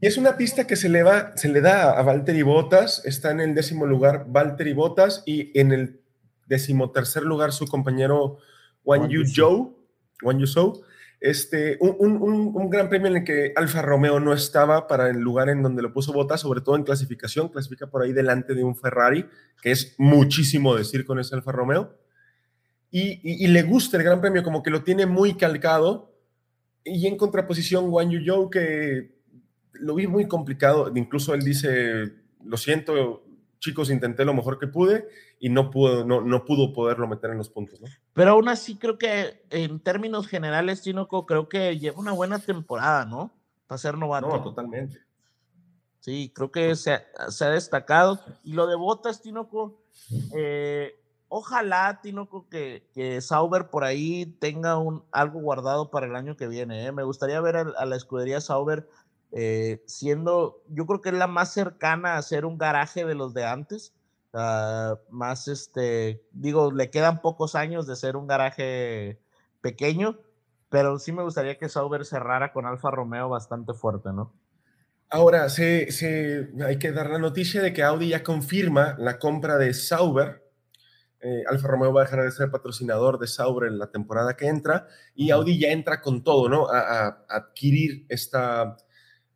[0.00, 3.02] Y es una pista que se le, va, se le da a Valtteri Botas.
[3.04, 6.00] Está en el décimo lugar Valtteri Botas y en el
[6.46, 8.38] decimotercer lugar su compañero
[8.84, 9.76] Juan Yu Zhou.
[10.20, 10.84] Juan Yu Zhou
[11.24, 15.62] este, un, gran premio en el que Alfa Romeo no estaba para el lugar en
[15.62, 19.24] donde lo puso Bota, sobre todo en clasificación, clasifica por ahí delante de un Ferrari,
[19.62, 21.96] que es muchísimo decir con ese Alfa Romeo,
[22.90, 26.14] y, le gusta el gran premio, como que lo tiene muy calcado,
[26.84, 29.14] y en contraposición Wang Yu que
[29.72, 32.12] lo vi muy complicado, incluso él dice,
[32.44, 33.23] lo siento,
[33.64, 35.08] chicos, intenté lo mejor que pude
[35.40, 37.88] y no pudo, no, no pudo poderlo meter en los puntos, ¿no?
[38.12, 43.06] Pero aún así creo que en términos generales, Tinoco, creo que lleva una buena temporada,
[43.06, 43.32] ¿no?
[43.66, 44.28] Para ser novato.
[44.28, 44.98] No, totalmente.
[46.00, 48.20] Sí, creo que se, ha destacado.
[48.44, 49.80] Y lo de Botas, Tinoco,
[50.36, 56.36] eh, ojalá, Tinoco, que, que Sauber por ahí tenga un, algo guardado para el año
[56.36, 56.84] que viene.
[56.84, 56.92] ¿eh?
[56.92, 58.86] Me gustaría ver a, a la escudería Sauber
[59.36, 63.34] eh, siendo, yo creo que es la más cercana a ser un garaje de los
[63.34, 63.92] de antes.
[64.32, 69.20] Ah, más, este, digo, le quedan pocos años de ser un garaje
[69.60, 70.18] pequeño,
[70.68, 74.32] pero sí me gustaría que Sauber cerrara con Alfa Romeo bastante fuerte, ¿no?
[75.10, 79.58] Ahora, se, se, hay que dar la noticia de que Audi ya confirma la compra
[79.58, 80.44] de Sauber.
[81.20, 84.46] Eh, Alfa Romeo va a dejar de ser patrocinador de Sauber en la temporada que
[84.46, 86.68] entra y Audi ya entra con todo, ¿no?
[86.70, 88.76] a adquirir esta,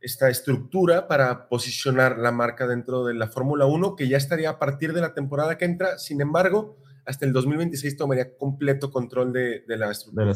[0.00, 4.58] esta estructura para posicionar la marca dentro de la Fórmula 1, que ya estaría a
[4.58, 5.98] partir de la temporada que entra.
[5.98, 10.34] Sin embargo, hasta el 2026 tomaría completo control de, la estructura.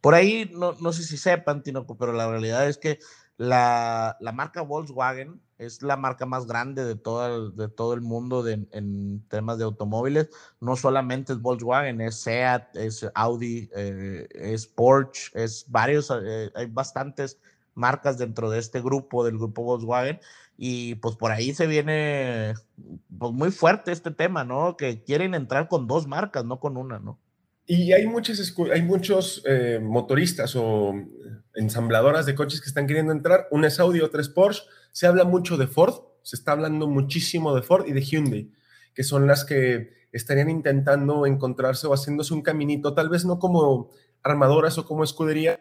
[0.00, 2.98] Por ahí, no, no sé si sepan, Tinoco, pero la realidad es que
[3.36, 8.46] la, marca Volkswagen es la marca más grande de todo el, de todo el mundo
[8.48, 10.28] en temas de automóviles.
[10.60, 16.66] No solamente es Volkswagen, es Seat, es Audi, eh, es Porsche, es varios, eh, hay
[16.66, 17.38] bastantes
[17.74, 20.20] marcas dentro de este grupo, del grupo Volkswagen,
[20.56, 22.54] y pues por ahí se viene
[23.18, 24.76] pues muy fuerte este tema, ¿no?
[24.76, 27.18] Que quieren entrar con dos marcas, no con una, ¿no?
[27.66, 30.94] Y hay, muchas, hay muchos eh, motoristas o
[31.54, 33.46] ensambladoras de coches que están queriendo entrar.
[33.50, 34.64] Una es Audi, otra es Porsche.
[34.90, 38.50] Se habla mucho de Ford, se está hablando muchísimo de Ford y de Hyundai,
[38.94, 43.90] que son las que estarían intentando encontrarse o haciéndose un caminito, tal vez no como
[44.22, 45.60] armadoras o como escudería,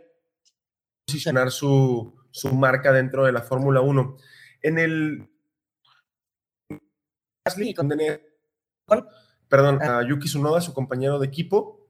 [1.11, 4.17] posicionar su, su marca dentro de la Fórmula 1.
[4.61, 5.27] En el
[7.45, 7.91] Gasly con
[9.49, 11.89] perdón, a Yuki Tsunoda, su compañero de equipo.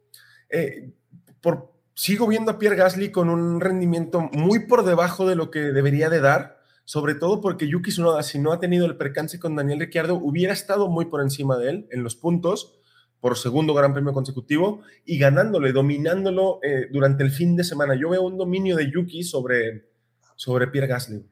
[0.50, 0.94] Eh,
[1.40, 5.60] por, sigo viendo a Pierre Gasly con un rendimiento muy por debajo de lo que
[5.60, 9.56] debería de dar, sobre todo porque Yuki Tsunoda, si no ha tenido el percance con
[9.56, 12.81] Daniel Ricciardo, hubiera estado muy por encima de él en los puntos
[13.22, 17.96] por segundo Gran Premio consecutivo y ganándole, dominándolo eh, durante el fin de semana.
[17.96, 19.88] Yo veo un dominio de Yuki sobre,
[20.36, 21.26] sobre Pierre Gasly.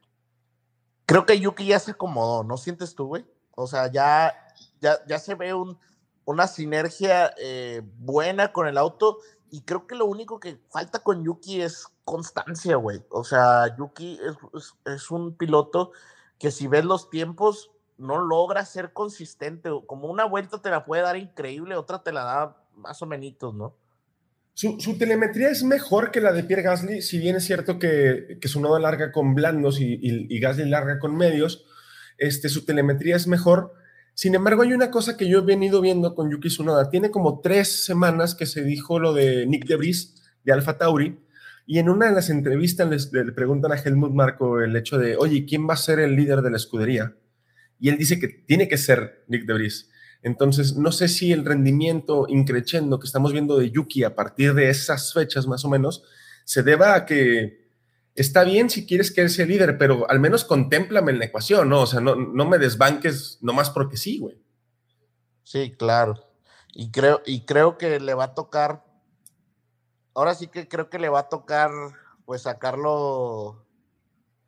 [1.04, 3.26] Creo que Yuki ya se acomodó, ¿no sientes tú, güey?
[3.56, 4.32] O sea, ya,
[4.80, 5.76] ya, ya se ve un,
[6.24, 9.18] una sinergia eh, buena con el auto
[9.50, 13.02] y creo que lo único que falta con Yuki es constancia, güey.
[13.10, 14.20] O sea, Yuki
[14.54, 15.90] es, es un piloto
[16.38, 19.70] que si ves los tiempos, no logra ser consistente.
[19.86, 23.54] Como una vuelta te la puede dar increíble, otra te la da más o menos,
[23.54, 23.76] ¿no?
[24.54, 28.48] Su, telemetría es mejor que la de Pierre Gasly, si bien es cierto que, que
[28.48, 31.64] su nodo larga con blandos y, y, Gasly larga con medios,
[32.18, 33.72] este, su telemetría es mejor.
[34.12, 36.90] Sin embargo, hay una cosa que yo he venido viendo con Yuki Tsunoda.
[36.90, 41.18] Tiene como tres semanas que se dijo lo de Nick Debris de Alfa Tauri,
[41.66, 45.46] y en una de las entrevistas le preguntan a Helmut Marco el hecho de, oye,
[45.46, 47.14] ¿quién va a ser el líder de la escudería?
[47.80, 49.90] Y él dice que tiene que ser Nick Debris.
[50.22, 54.68] Entonces, no sé si el rendimiento increciendo que estamos viendo de Yuki a partir de
[54.68, 56.04] esas fechas más o menos
[56.44, 57.70] se deba a que
[58.14, 61.70] está bien si quieres que él sea líder, pero al menos contémplame en la ecuación,
[61.70, 61.82] ¿no?
[61.82, 64.36] O sea, no, no me desbanques nomás porque sí, güey.
[65.42, 66.14] Sí, claro.
[66.74, 68.84] Y creo, y creo que le va a tocar,
[70.14, 71.70] ahora sí que creo que le va a tocar,
[72.26, 73.66] pues, sacarlo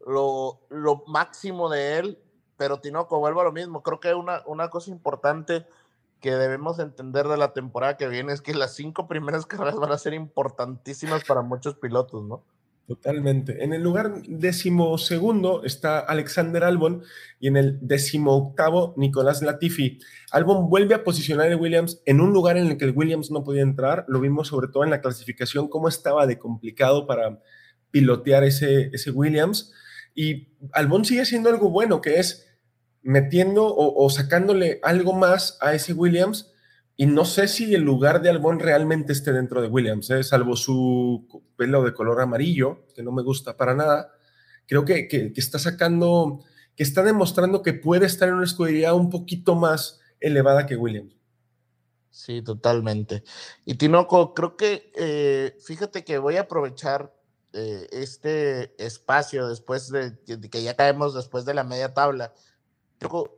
[0.07, 2.19] lo, lo máximo de él
[2.63, 3.83] pero Tinoco, vuelvo a lo mismo.
[3.83, 5.67] Creo que una, una cosa importante
[6.21, 9.91] que debemos entender de la temporada que viene es que las cinco primeras carreras van
[9.91, 12.45] a ser importantísimas para muchos pilotos, ¿no?
[12.87, 13.65] Totalmente.
[13.65, 17.03] En el lugar decimosegundo está Alexander Albon
[17.41, 19.99] y en el decimoctavo Nicolás Latifi.
[20.31, 23.43] Albon vuelve a posicionar el Williams en un lugar en el que el Williams no
[23.43, 24.05] podía entrar.
[24.07, 27.41] Lo vimos sobre todo en la clasificación, cómo estaba de complicado para
[27.91, 29.73] pilotear ese, ese Williams.
[30.15, 32.52] Y Albon sigue siendo algo bueno, que es
[33.03, 36.53] metiendo o, sacándole algo más a ese Williams.
[36.97, 40.23] Y no sé si el lugar de Albon realmente esté dentro de Williams, ¿eh?
[40.23, 41.27] salvo su
[41.57, 44.13] pelo de color amarillo, que no me gusta para nada.
[44.67, 46.45] Creo que, que, está sacando,
[46.77, 51.15] que está demostrando que puede estar en una escudería un poquito más elevada que Williams.
[52.11, 53.25] Sí, totalmente.
[53.65, 57.13] Y Tinoco, creo que, eh, fíjate que voy a aprovechar
[57.55, 60.19] eh, este espacio después de,
[60.51, 62.33] que ya caemos después de la media tabla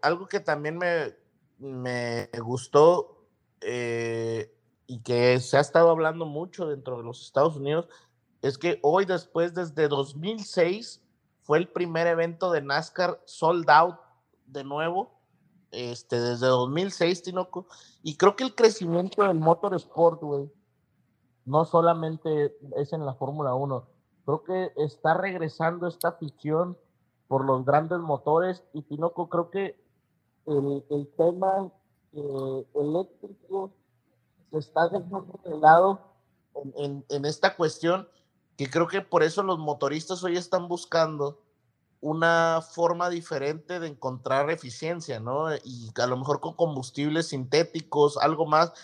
[0.03, 1.15] algo que también me,
[1.59, 3.27] me gustó
[3.61, 4.55] eh,
[4.87, 7.89] y que se ha estado hablando mucho dentro de los Estados Unidos
[8.43, 11.03] es que hoy después, desde 2006,
[11.43, 13.97] fue el primer evento de NASCAR sold out
[14.47, 15.19] de nuevo,
[15.71, 17.67] este, desde 2006, Tinoco,
[18.03, 20.53] y creo que el crecimiento del motorsport, güey,
[21.47, 23.89] no solamente es en la Fórmula 1,
[24.27, 26.77] creo que está regresando esta afición
[27.35, 29.76] por los grandes motores y Tinoco creo que
[30.47, 31.68] el, el tema
[32.12, 33.72] eh, eléctrico
[34.53, 36.01] se está dejando de lado
[36.76, 38.09] en, en, esta cuestión
[38.57, 41.41] que creo que por eso los motoristas hoy están buscando
[42.01, 45.53] una forma diferente de encontrar eficiencia, ¿no?
[45.64, 48.74] Y a lo mejor con combustibles sintéticos, algo más,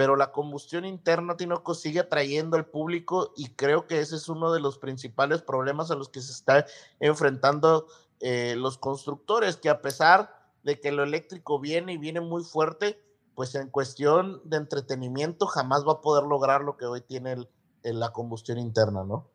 [0.00, 4.50] pero la combustión interna, Tinoco, sigue atrayendo al público y creo que ese es uno
[4.50, 6.64] de los principales problemas a los que se está
[7.00, 7.86] enfrentando
[8.20, 12.98] eh, los constructores, que a pesar de que lo eléctrico viene y viene muy fuerte,
[13.34, 17.36] pues en cuestión de entretenimiento jamás va a poder lograr lo que hoy tiene
[17.82, 19.28] la combustión interna, ¿no?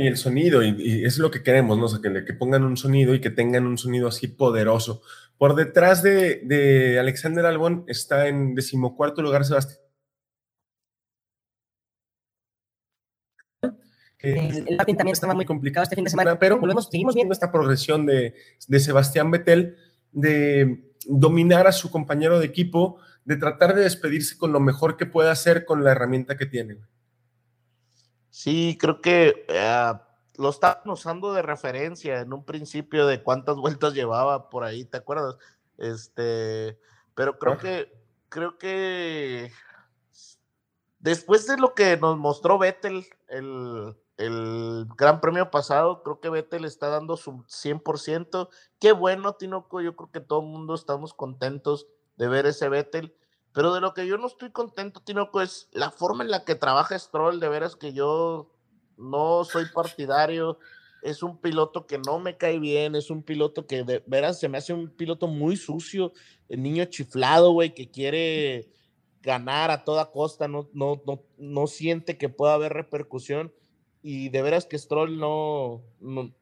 [0.00, 1.86] y el sonido, y, es lo que queremos, ¿no?
[1.86, 5.02] O sea, que, que pongan un sonido y que tengan un sonido así poderoso.
[5.38, 9.83] Por detrás de, de Alexander Albon está en decimocuarto lugar Sebastián
[14.24, 17.52] el patín también estaba muy complicado este fin de semana, pero volvemos, seguimos viendo esta
[17.52, 18.34] progresión de,
[18.66, 19.76] de Sebastián Vettel
[20.12, 25.06] de dominar a su compañero de equipo, de tratar de despedirse con lo mejor que
[25.06, 26.78] pueda hacer con la herramienta que tiene.
[28.30, 29.92] Sí, creo que eh,
[30.36, 34.96] lo estaban usando de referencia en un principio de cuántas vueltas llevaba por ahí, ¿te
[34.96, 35.36] acuerdas?
[35.78, 36.78] Este,
[37.14, 37.92] pero creo que
[38.28, 39.52] creo que
[40.98, 46.64] después de lo que nos mostró Vettel el, el Gran Premio pasado, creo que Vettel
[46.64, 48.48] está dando su 100%.
[48.78, 51.86] Qué bueno, Tinoco, yo creo que todo el mundo estamos contentos
[52.16, 53.14] de ver ese Vettel.
[53.52, 56.54] Pero de lo que yo no estoy contento, Tinoco, es la forma en la que
[56.54, 57.40] trabaja Stroll.
[57.40, 58.50] De veras que yo
[58.96, 60.58] no soy partidario
[61.04, 64.48] es un piloto que no me cae bien, es un piloto que de veras se
[64.48, 66.12] me hace un piloto muy sucio,
[66.48, 68.70] el niño chiflado, güey, que quiere
[69.22, 73.52] ganar a toda costa, no, no, no, no siente que pueda haber repercusión
[74.06, 75.82] y de veras que Stroll no,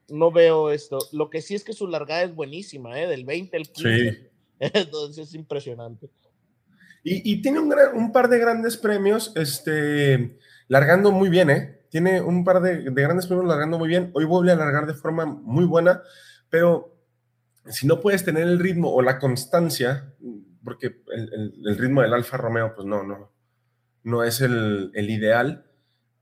[0.09, 0.99] no, veo esto.
[1.13, 3.07] Lo que sí es que su largada es buenísima, ¿eh?
[3.07, 4.11] del 20 al 15.
[4.11, 4.27] Sí.
[4.59, 6.09] Entonces es impresionante.
[7.05, 10.37] Y, tiene un, un, par de grandes premios, este,
[10.67, 11.85] largando muy bien, ¿eh?
[11.89, 14.11] Tiene un par de, grandes premios largando muy bien.
[14.13, 16.01] Hoy vuelve a largar de forma muy buena,
[16.49, 16.97] pero
[17.67, 20.13] si no puedes tener el ritmo o la constancia,
[20.65, 23.31] porque el, ritmo del Alfa Romeo, pues no, no,
[24.03, 25.65] no es el, el ideal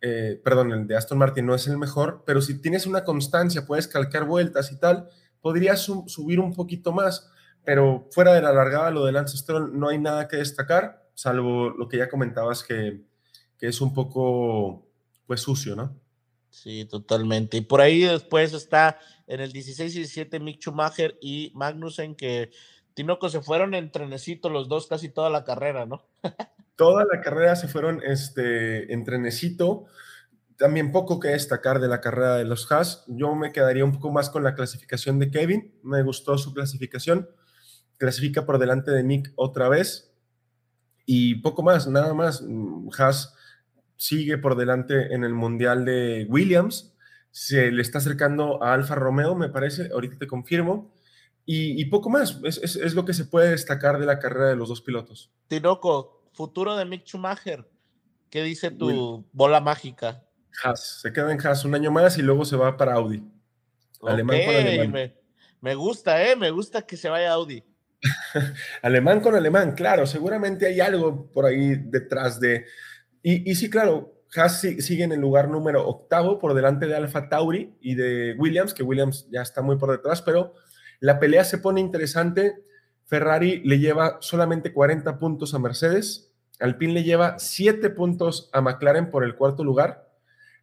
[0.01, 3.65] eh, perdón, el de Aston Martin no es el mejor, pero si tienes una constancia,
[3.65, 5.09] puedes calcar vueltas y tal,
[5.41, 7.29] podrías subir un poquito más,
[7.63, 9.37] pero fuera de la largada, lo de Lance
[9.73, 13.03] no hay nada que destacar, salvo lo que ya comentabas que,
[13.57, 14.87] que es un poco,
[15.27, 15.95] pues, sucio, ¿no?
[16.49, 17.57] Sí, totalmente.
[17.57, 22.51] Y por ahí después está en el 16 y 17 Mick Schumacher y Magnussen, que
[22.93, 26.03] Tinoco se fueron en trenecito los dos casi toda la carrera, ¿no?
[26.75, 29.85] Toda la carrera se fueron este, en trenecito.
[30.57, 33.03] También poco que destacar de la carrera de los Haas.
[33.07, 35.73] Yo me quedaría un poco más con la clasificación de Kevin.
[35.83, 37.29] Me gustó su clasificación.
[37.97, 40.13] Clasifica por delante de Nick otra vez.
[41.05, 42.43] Y poco más, nada más.
[42.97, 43.35] Haas
[43.97, 46.95] sigue por delante en el Mundial de Williams.
[47.29, 49.89] Se le está acercando a Alfa Romeo, me parece.
[49.93, 50.91] Ahorita te confirmo.
[51.45, 52.39] Y, poco más.
[52.43, 55.31] Es, es, lo que se puede destacar de la carrera de los dos pilotos.
[55.47, 57.67] Tinoco, futuro de Mick Schumacher.
[58.29, 60.23] ¿Qué dice tu bola mágica?
[60.63, 63.23] Haas, se queda en Haas un año más y luego se va para Audi.
[64.01, 65.13] Alemán con alemán.
[65.59, 66.35] Me, gusta, ¿eh?
[66.35, 67.63] Me gusta que se vaya Audi.
[68.81, 72.65] alemán con alemán, claro, seguramente hay algo por ahí detrás de...
[73.21, 77.75] Y, sí, claro, Haas sigue en el lugar número octavo por delante de Alfa Tauri
[77.81, 80.55] y de Williams, que Williams ya está muy por detrás, pero
[80.99, 82.63] la pelea se pone interesante
[83.11, 86.31] Ferrari le lleva solamente 40 puntos a Mercedes,
[86.61, 90.09] Alpine le lleva 7 puntos a McLaren por el cuarto lugar,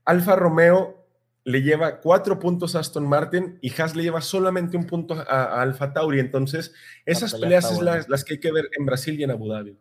[0.07, 1.07] Alfa Romeo
[1.45, 5.61] le lleva 4 puntos a Aston Martin y Haas le lleva solamente un punto a,
[5.61, 6.21] Alfa Tauri.
[6.21, 6.73] Entonces,
[7.05, 9.77] esas peleas son las, que hay que ver en Brasil y en Abu Dhabi.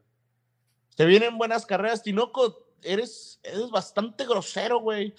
[0.90, 2.68] Se vienen buenas carreras, Tinoco.
[2.84, 5.16] Eres, eres bastante grosero, güey.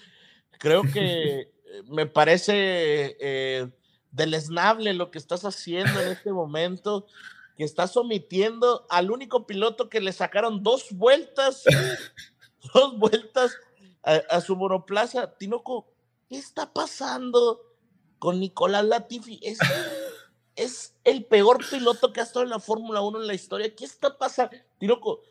[0.58, 1.50] Creo que
[1.88, 3.70] me parece eh,
[4.10, 7.06] deleznable lo que estás haciendo en este momento
[7.58, 11.64] que está sometiendo al único piloto que le sacaron dos vueltas,
[12.72, 13.50] dos vueltas
[14.04, 15.36] a, su monoplaza.
[15.36, 15.88] Tinoco,
[16.28, 17.60] ¿qué está pasando
[18.20, 19.40] con Nicolás Latifi?
[19.42, 19.58] Es,
[20.54, 23.74] es el peor piloto que ha estado en la Fórmula 1 en la historia.
[23.74, 24.56] ¿Qué está pasando?
[24.78, 25.22] Tinoco,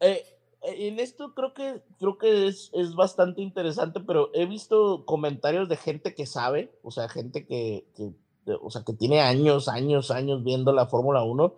[0.00, 0.22] eh,
[0.60, 5.78] en esto creo que, creo que es, es, bastante interesante, pero he visto comentarios de
[5.78, 8.12] gente que sabe, o sea, gente que, que
[8.60, 11.54] o sea, que tiene años, años, años viendo la Fórmula 1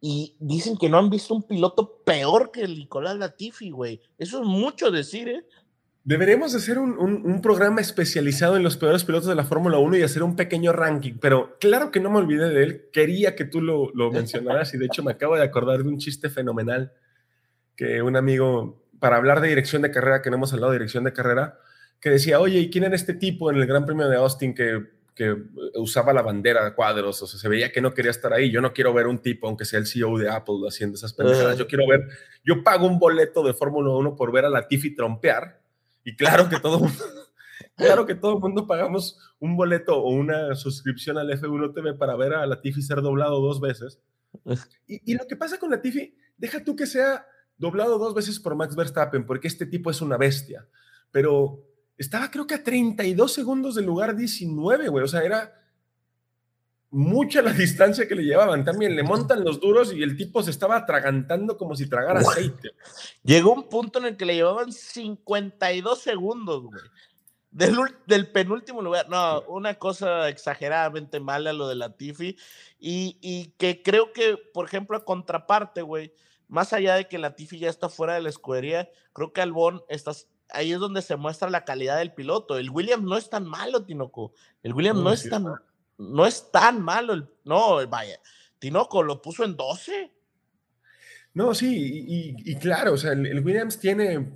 [0.00, 4.00] y dicen que no han visto un piloto peor que el Nicolás Latifi, güey.
[4.18, 5.44] Eso es mucho decir, ¿eh?
[6.02, 10.02] Deberíamos hacer un, un, programa especializado en los peores pilotos de la Fórmula 1 y
[10.02, 13.60] hacer un pequeño ranking, pero claro que no me olvidé de él, quería que tú
[13.60, 16.92] lo, lo mencionaras y de hecho me acabo de acordar de un chiste fenomenal
[17.76, 21.04] que un amigo, para hablar de dirección de carrera, que no hemos hablado de dirección
[21.04, 21.58] de carrera,
[22.00, 24.99] que decía, oye, ¿y quién era este tipo en el Gran Premio de Austin que
[25.20, 25.36] que
[25.74, 28.50] usaba la bandera de cuadros, o sea, se veía que no quería estar ahí.
[28.50, 31.58] Yo no quiero ver un tipo, aunque sea el CEO de Apple, haciendo esas pendejadas.
[31.58, 32.08] Yo quiero ver,
[32.42, 35.60] yo pago un boleto de Fórmula 1 por ver a la Tiffy trompear,
[36.04, 37.04] y claro que todo mundo,
[37.76, 42.16] claro que todo el mundo pagamos un boleto o una suscripción al F1 TV para
[42.16, 44.00] ver a la Tiffy ser doblado dos veces.
[44.86, 47.26] Y, y lo que pasa con la Tiffy, deja tú que sea
[47.58, 50.66] doblado dos veces por Max Verstappen, porque este tipo es una bestia,
[51.10, 51.69] pero
[52.00, 55.04] estaba creo que a 32 segundos del lugar 19, güey.
[55.04, 55.54] O sea, era
[56.90, 58.64] mucha la distancia que le llevaban.
[58.64, 62.70] También le montan los duros y el tipo se estaba atragantando como si tragara aceite.
[63.22, 66.80] Llegó un punto en el que le llevaban 52 segundos, güey.
[67.50, 67.76] Del,
[68.06, 69.10] del, penúltimo lugar.
[69.10, 72.38] No, una cosa exageradamente mala lo de la Tiffy.
[72.78, 76.14] Y, y que creo que, por ejemplo, a contraparte, güey,
[76.48, 79.82] más allá de que la Tiffy ya está fuera de la escudería, creo que Albón
[79.88, 80.12] está
[80.52, 82.58] ahí es donde se muestra la calidad del piloto.
[82.58, 84.32] El Williams no es tan malo, Tinoco.
[84.62, 85.44] El Williams no, es tan,
[85.98, 87.28] no es tan malo.
[87.44, 88.20] no, vaya.
[88.58, 90.12] Tinoco lo puso en 12.
[91.32, 94.34] No, sí, y, claro, o sea, el, Williams tiene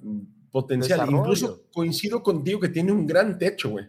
[0.51, 1.11] potencial.
[1.11, 3.87] Incluso coincido contigo que tiene un gran techo, güey.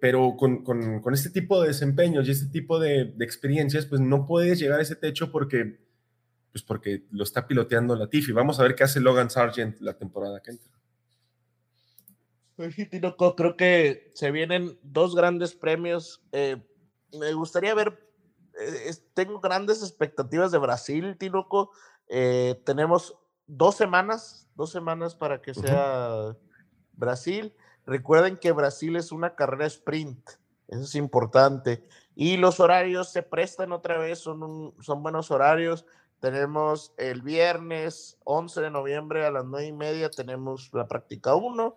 [0.00, 0.64] Pero con,
[1.12, 4.82] este tipo de desempeños y este tipo de, de, experiencias, pues no puedes llegar a
[4.82, 5.78] ese techo porque,
[6.50, 8.32] pues porque lo está piloteando la Tiffy.
[8.32, 10.72] Vamos a ver qué hace Logan Sargent la temporada que entra.
[12.90, 16.22] Tinoco, creo que se vienen dos grandes premios.
[16.32, 16.62] Eh,
[17.18, 18.08] me gustaría ver,
[18.60, 21.70] eh, tengo grandes expectativas de Brasil, Tinoco.
[22.08, 26.36] Eh, tenemos dos semanas, dos semanas para que sea
[26.92, 27.54] Brasil.
[27.86, 30.30] Recuerden que Brasil es una carrera sprint,
[30.68, 31.84] eso es importante.
[32.14, 35.86] Y los horarios se prestan otra vez, son, son buenos horarios.
[36.20, 41.76] Tenemos el viernes 11 de noviembre a las 9 y media, tenemos la práctica 1.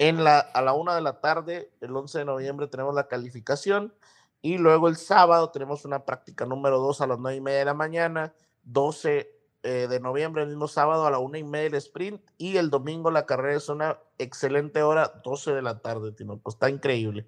[0.00, 3.92] En la, a la 1 de la tarde, el 11 de noviembre, tenemos la calificación.
[4.40, 7.64] Y luego el sábado tenemos una práctica número 2 a las 9 y media de
[7.66, 8.32] la mañana,
[8.62, 9.30] 12
[9.62, 12.22] eh, de noviembre, el mismo sábado a la 1 y media el sprint.
[12.38, 16.38] Y el domingo la carrera es una excelente hora, 12 de la tarde, Tino.
[16.38, 17.26] Pues está increíble.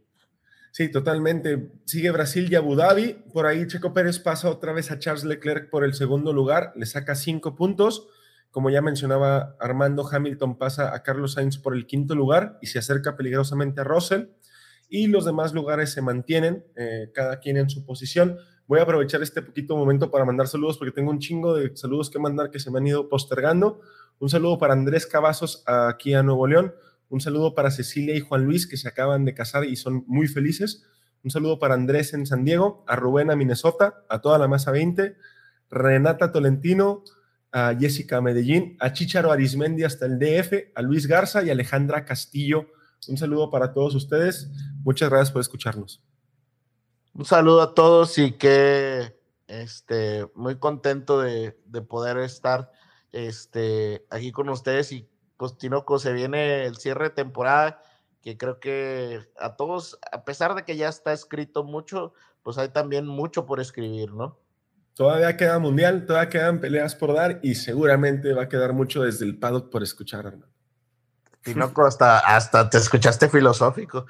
[0.71, 1.73] Sí, totalmente.
[1.85, 3.13] Sigue Brasil y Abu Dhabi.
[3.35, 6.87] Por ahí Checo Pérez pasa otra vez a Charles Leclerc por el segundo lugar, le
[6.87, 8.09] saca cinco puntos.
[8.53, 12.79] Como ya mencionaba Armando, Hamilton pasa a Carlos Sainz por el quinto lugar y se
[12.79, 14.27] acerca peligrosamente a Russell.
[14.91, 18.37] Y los demás lugares se mantienen, eh, cada quien en su posición.
[18.67, 22.11] Voy a aprovechar este poquito momento para mandar saludos porque tengo un chingo de saludos
[22.11, 23.81] que mandar que se me han ido postergando.
[24.19, 26.75] Un saludo para Andrés Cavazos aquí a Nuevo León.
[27.09, 30.29] Un saludo para Cecilia y Juan Luis, que se acaban de casar y son muy
[30.29, 30.85] felices.
[31.25, 34.73] Un saludo para Andrés en San Diego, a Rubén a Minnesota, a toda la masa
[34.73, 35.17] 20,
[35.71, 37.03] Renata Tolentino,
[37.53, 42.67] a Jessica Medellín, a Chicharo Arismendi hasta el DF, a Luis Garza y Alejandra Castillo.
[43.09, 44.51] Un saludo para todos ustedes.
[44.83, 46.03] Muchas gracias por escucharnos.
[47.15, 49.15] Un saludo a todos y que
[49.47, 52.73] este, muy contento de, de poder estar
[53.13, 57.83] este, aquí con ustedes y pues Tinoco, se viene el cierre de temporada,
[58.23, 62.69] que creo que a todos, a pesar de que ya está escrito mucho, pues hay
[62.69, 64.39] también mucho por escribir, ¿no?
[64.95, 69.25] Todavía queda mundial, todavía quedan peleas por dar y seguramente va a quedar mucho desde
[69.25, 70.53] el paddock por escuchar, hermano.
[71.43, 74.07] Tinoco, hasta, hasta te escuchaste filosófico.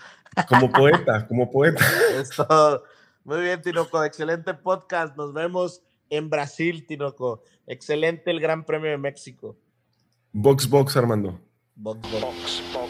[0.49, 1.85] Como poeta, como poeta.
[3.24, 5.16] Muy bien, Tinoco, excelente podcast.
[5.16, 7.43] Nos vemos en Brasil, Tinoco.
[7.66, 9.57] Excelente el Gran Premio de México.
[10.33, 11.41] Box Box, Armando.
[11.76, 12.22] Box Box.
[12.22, 12.82] Box, box,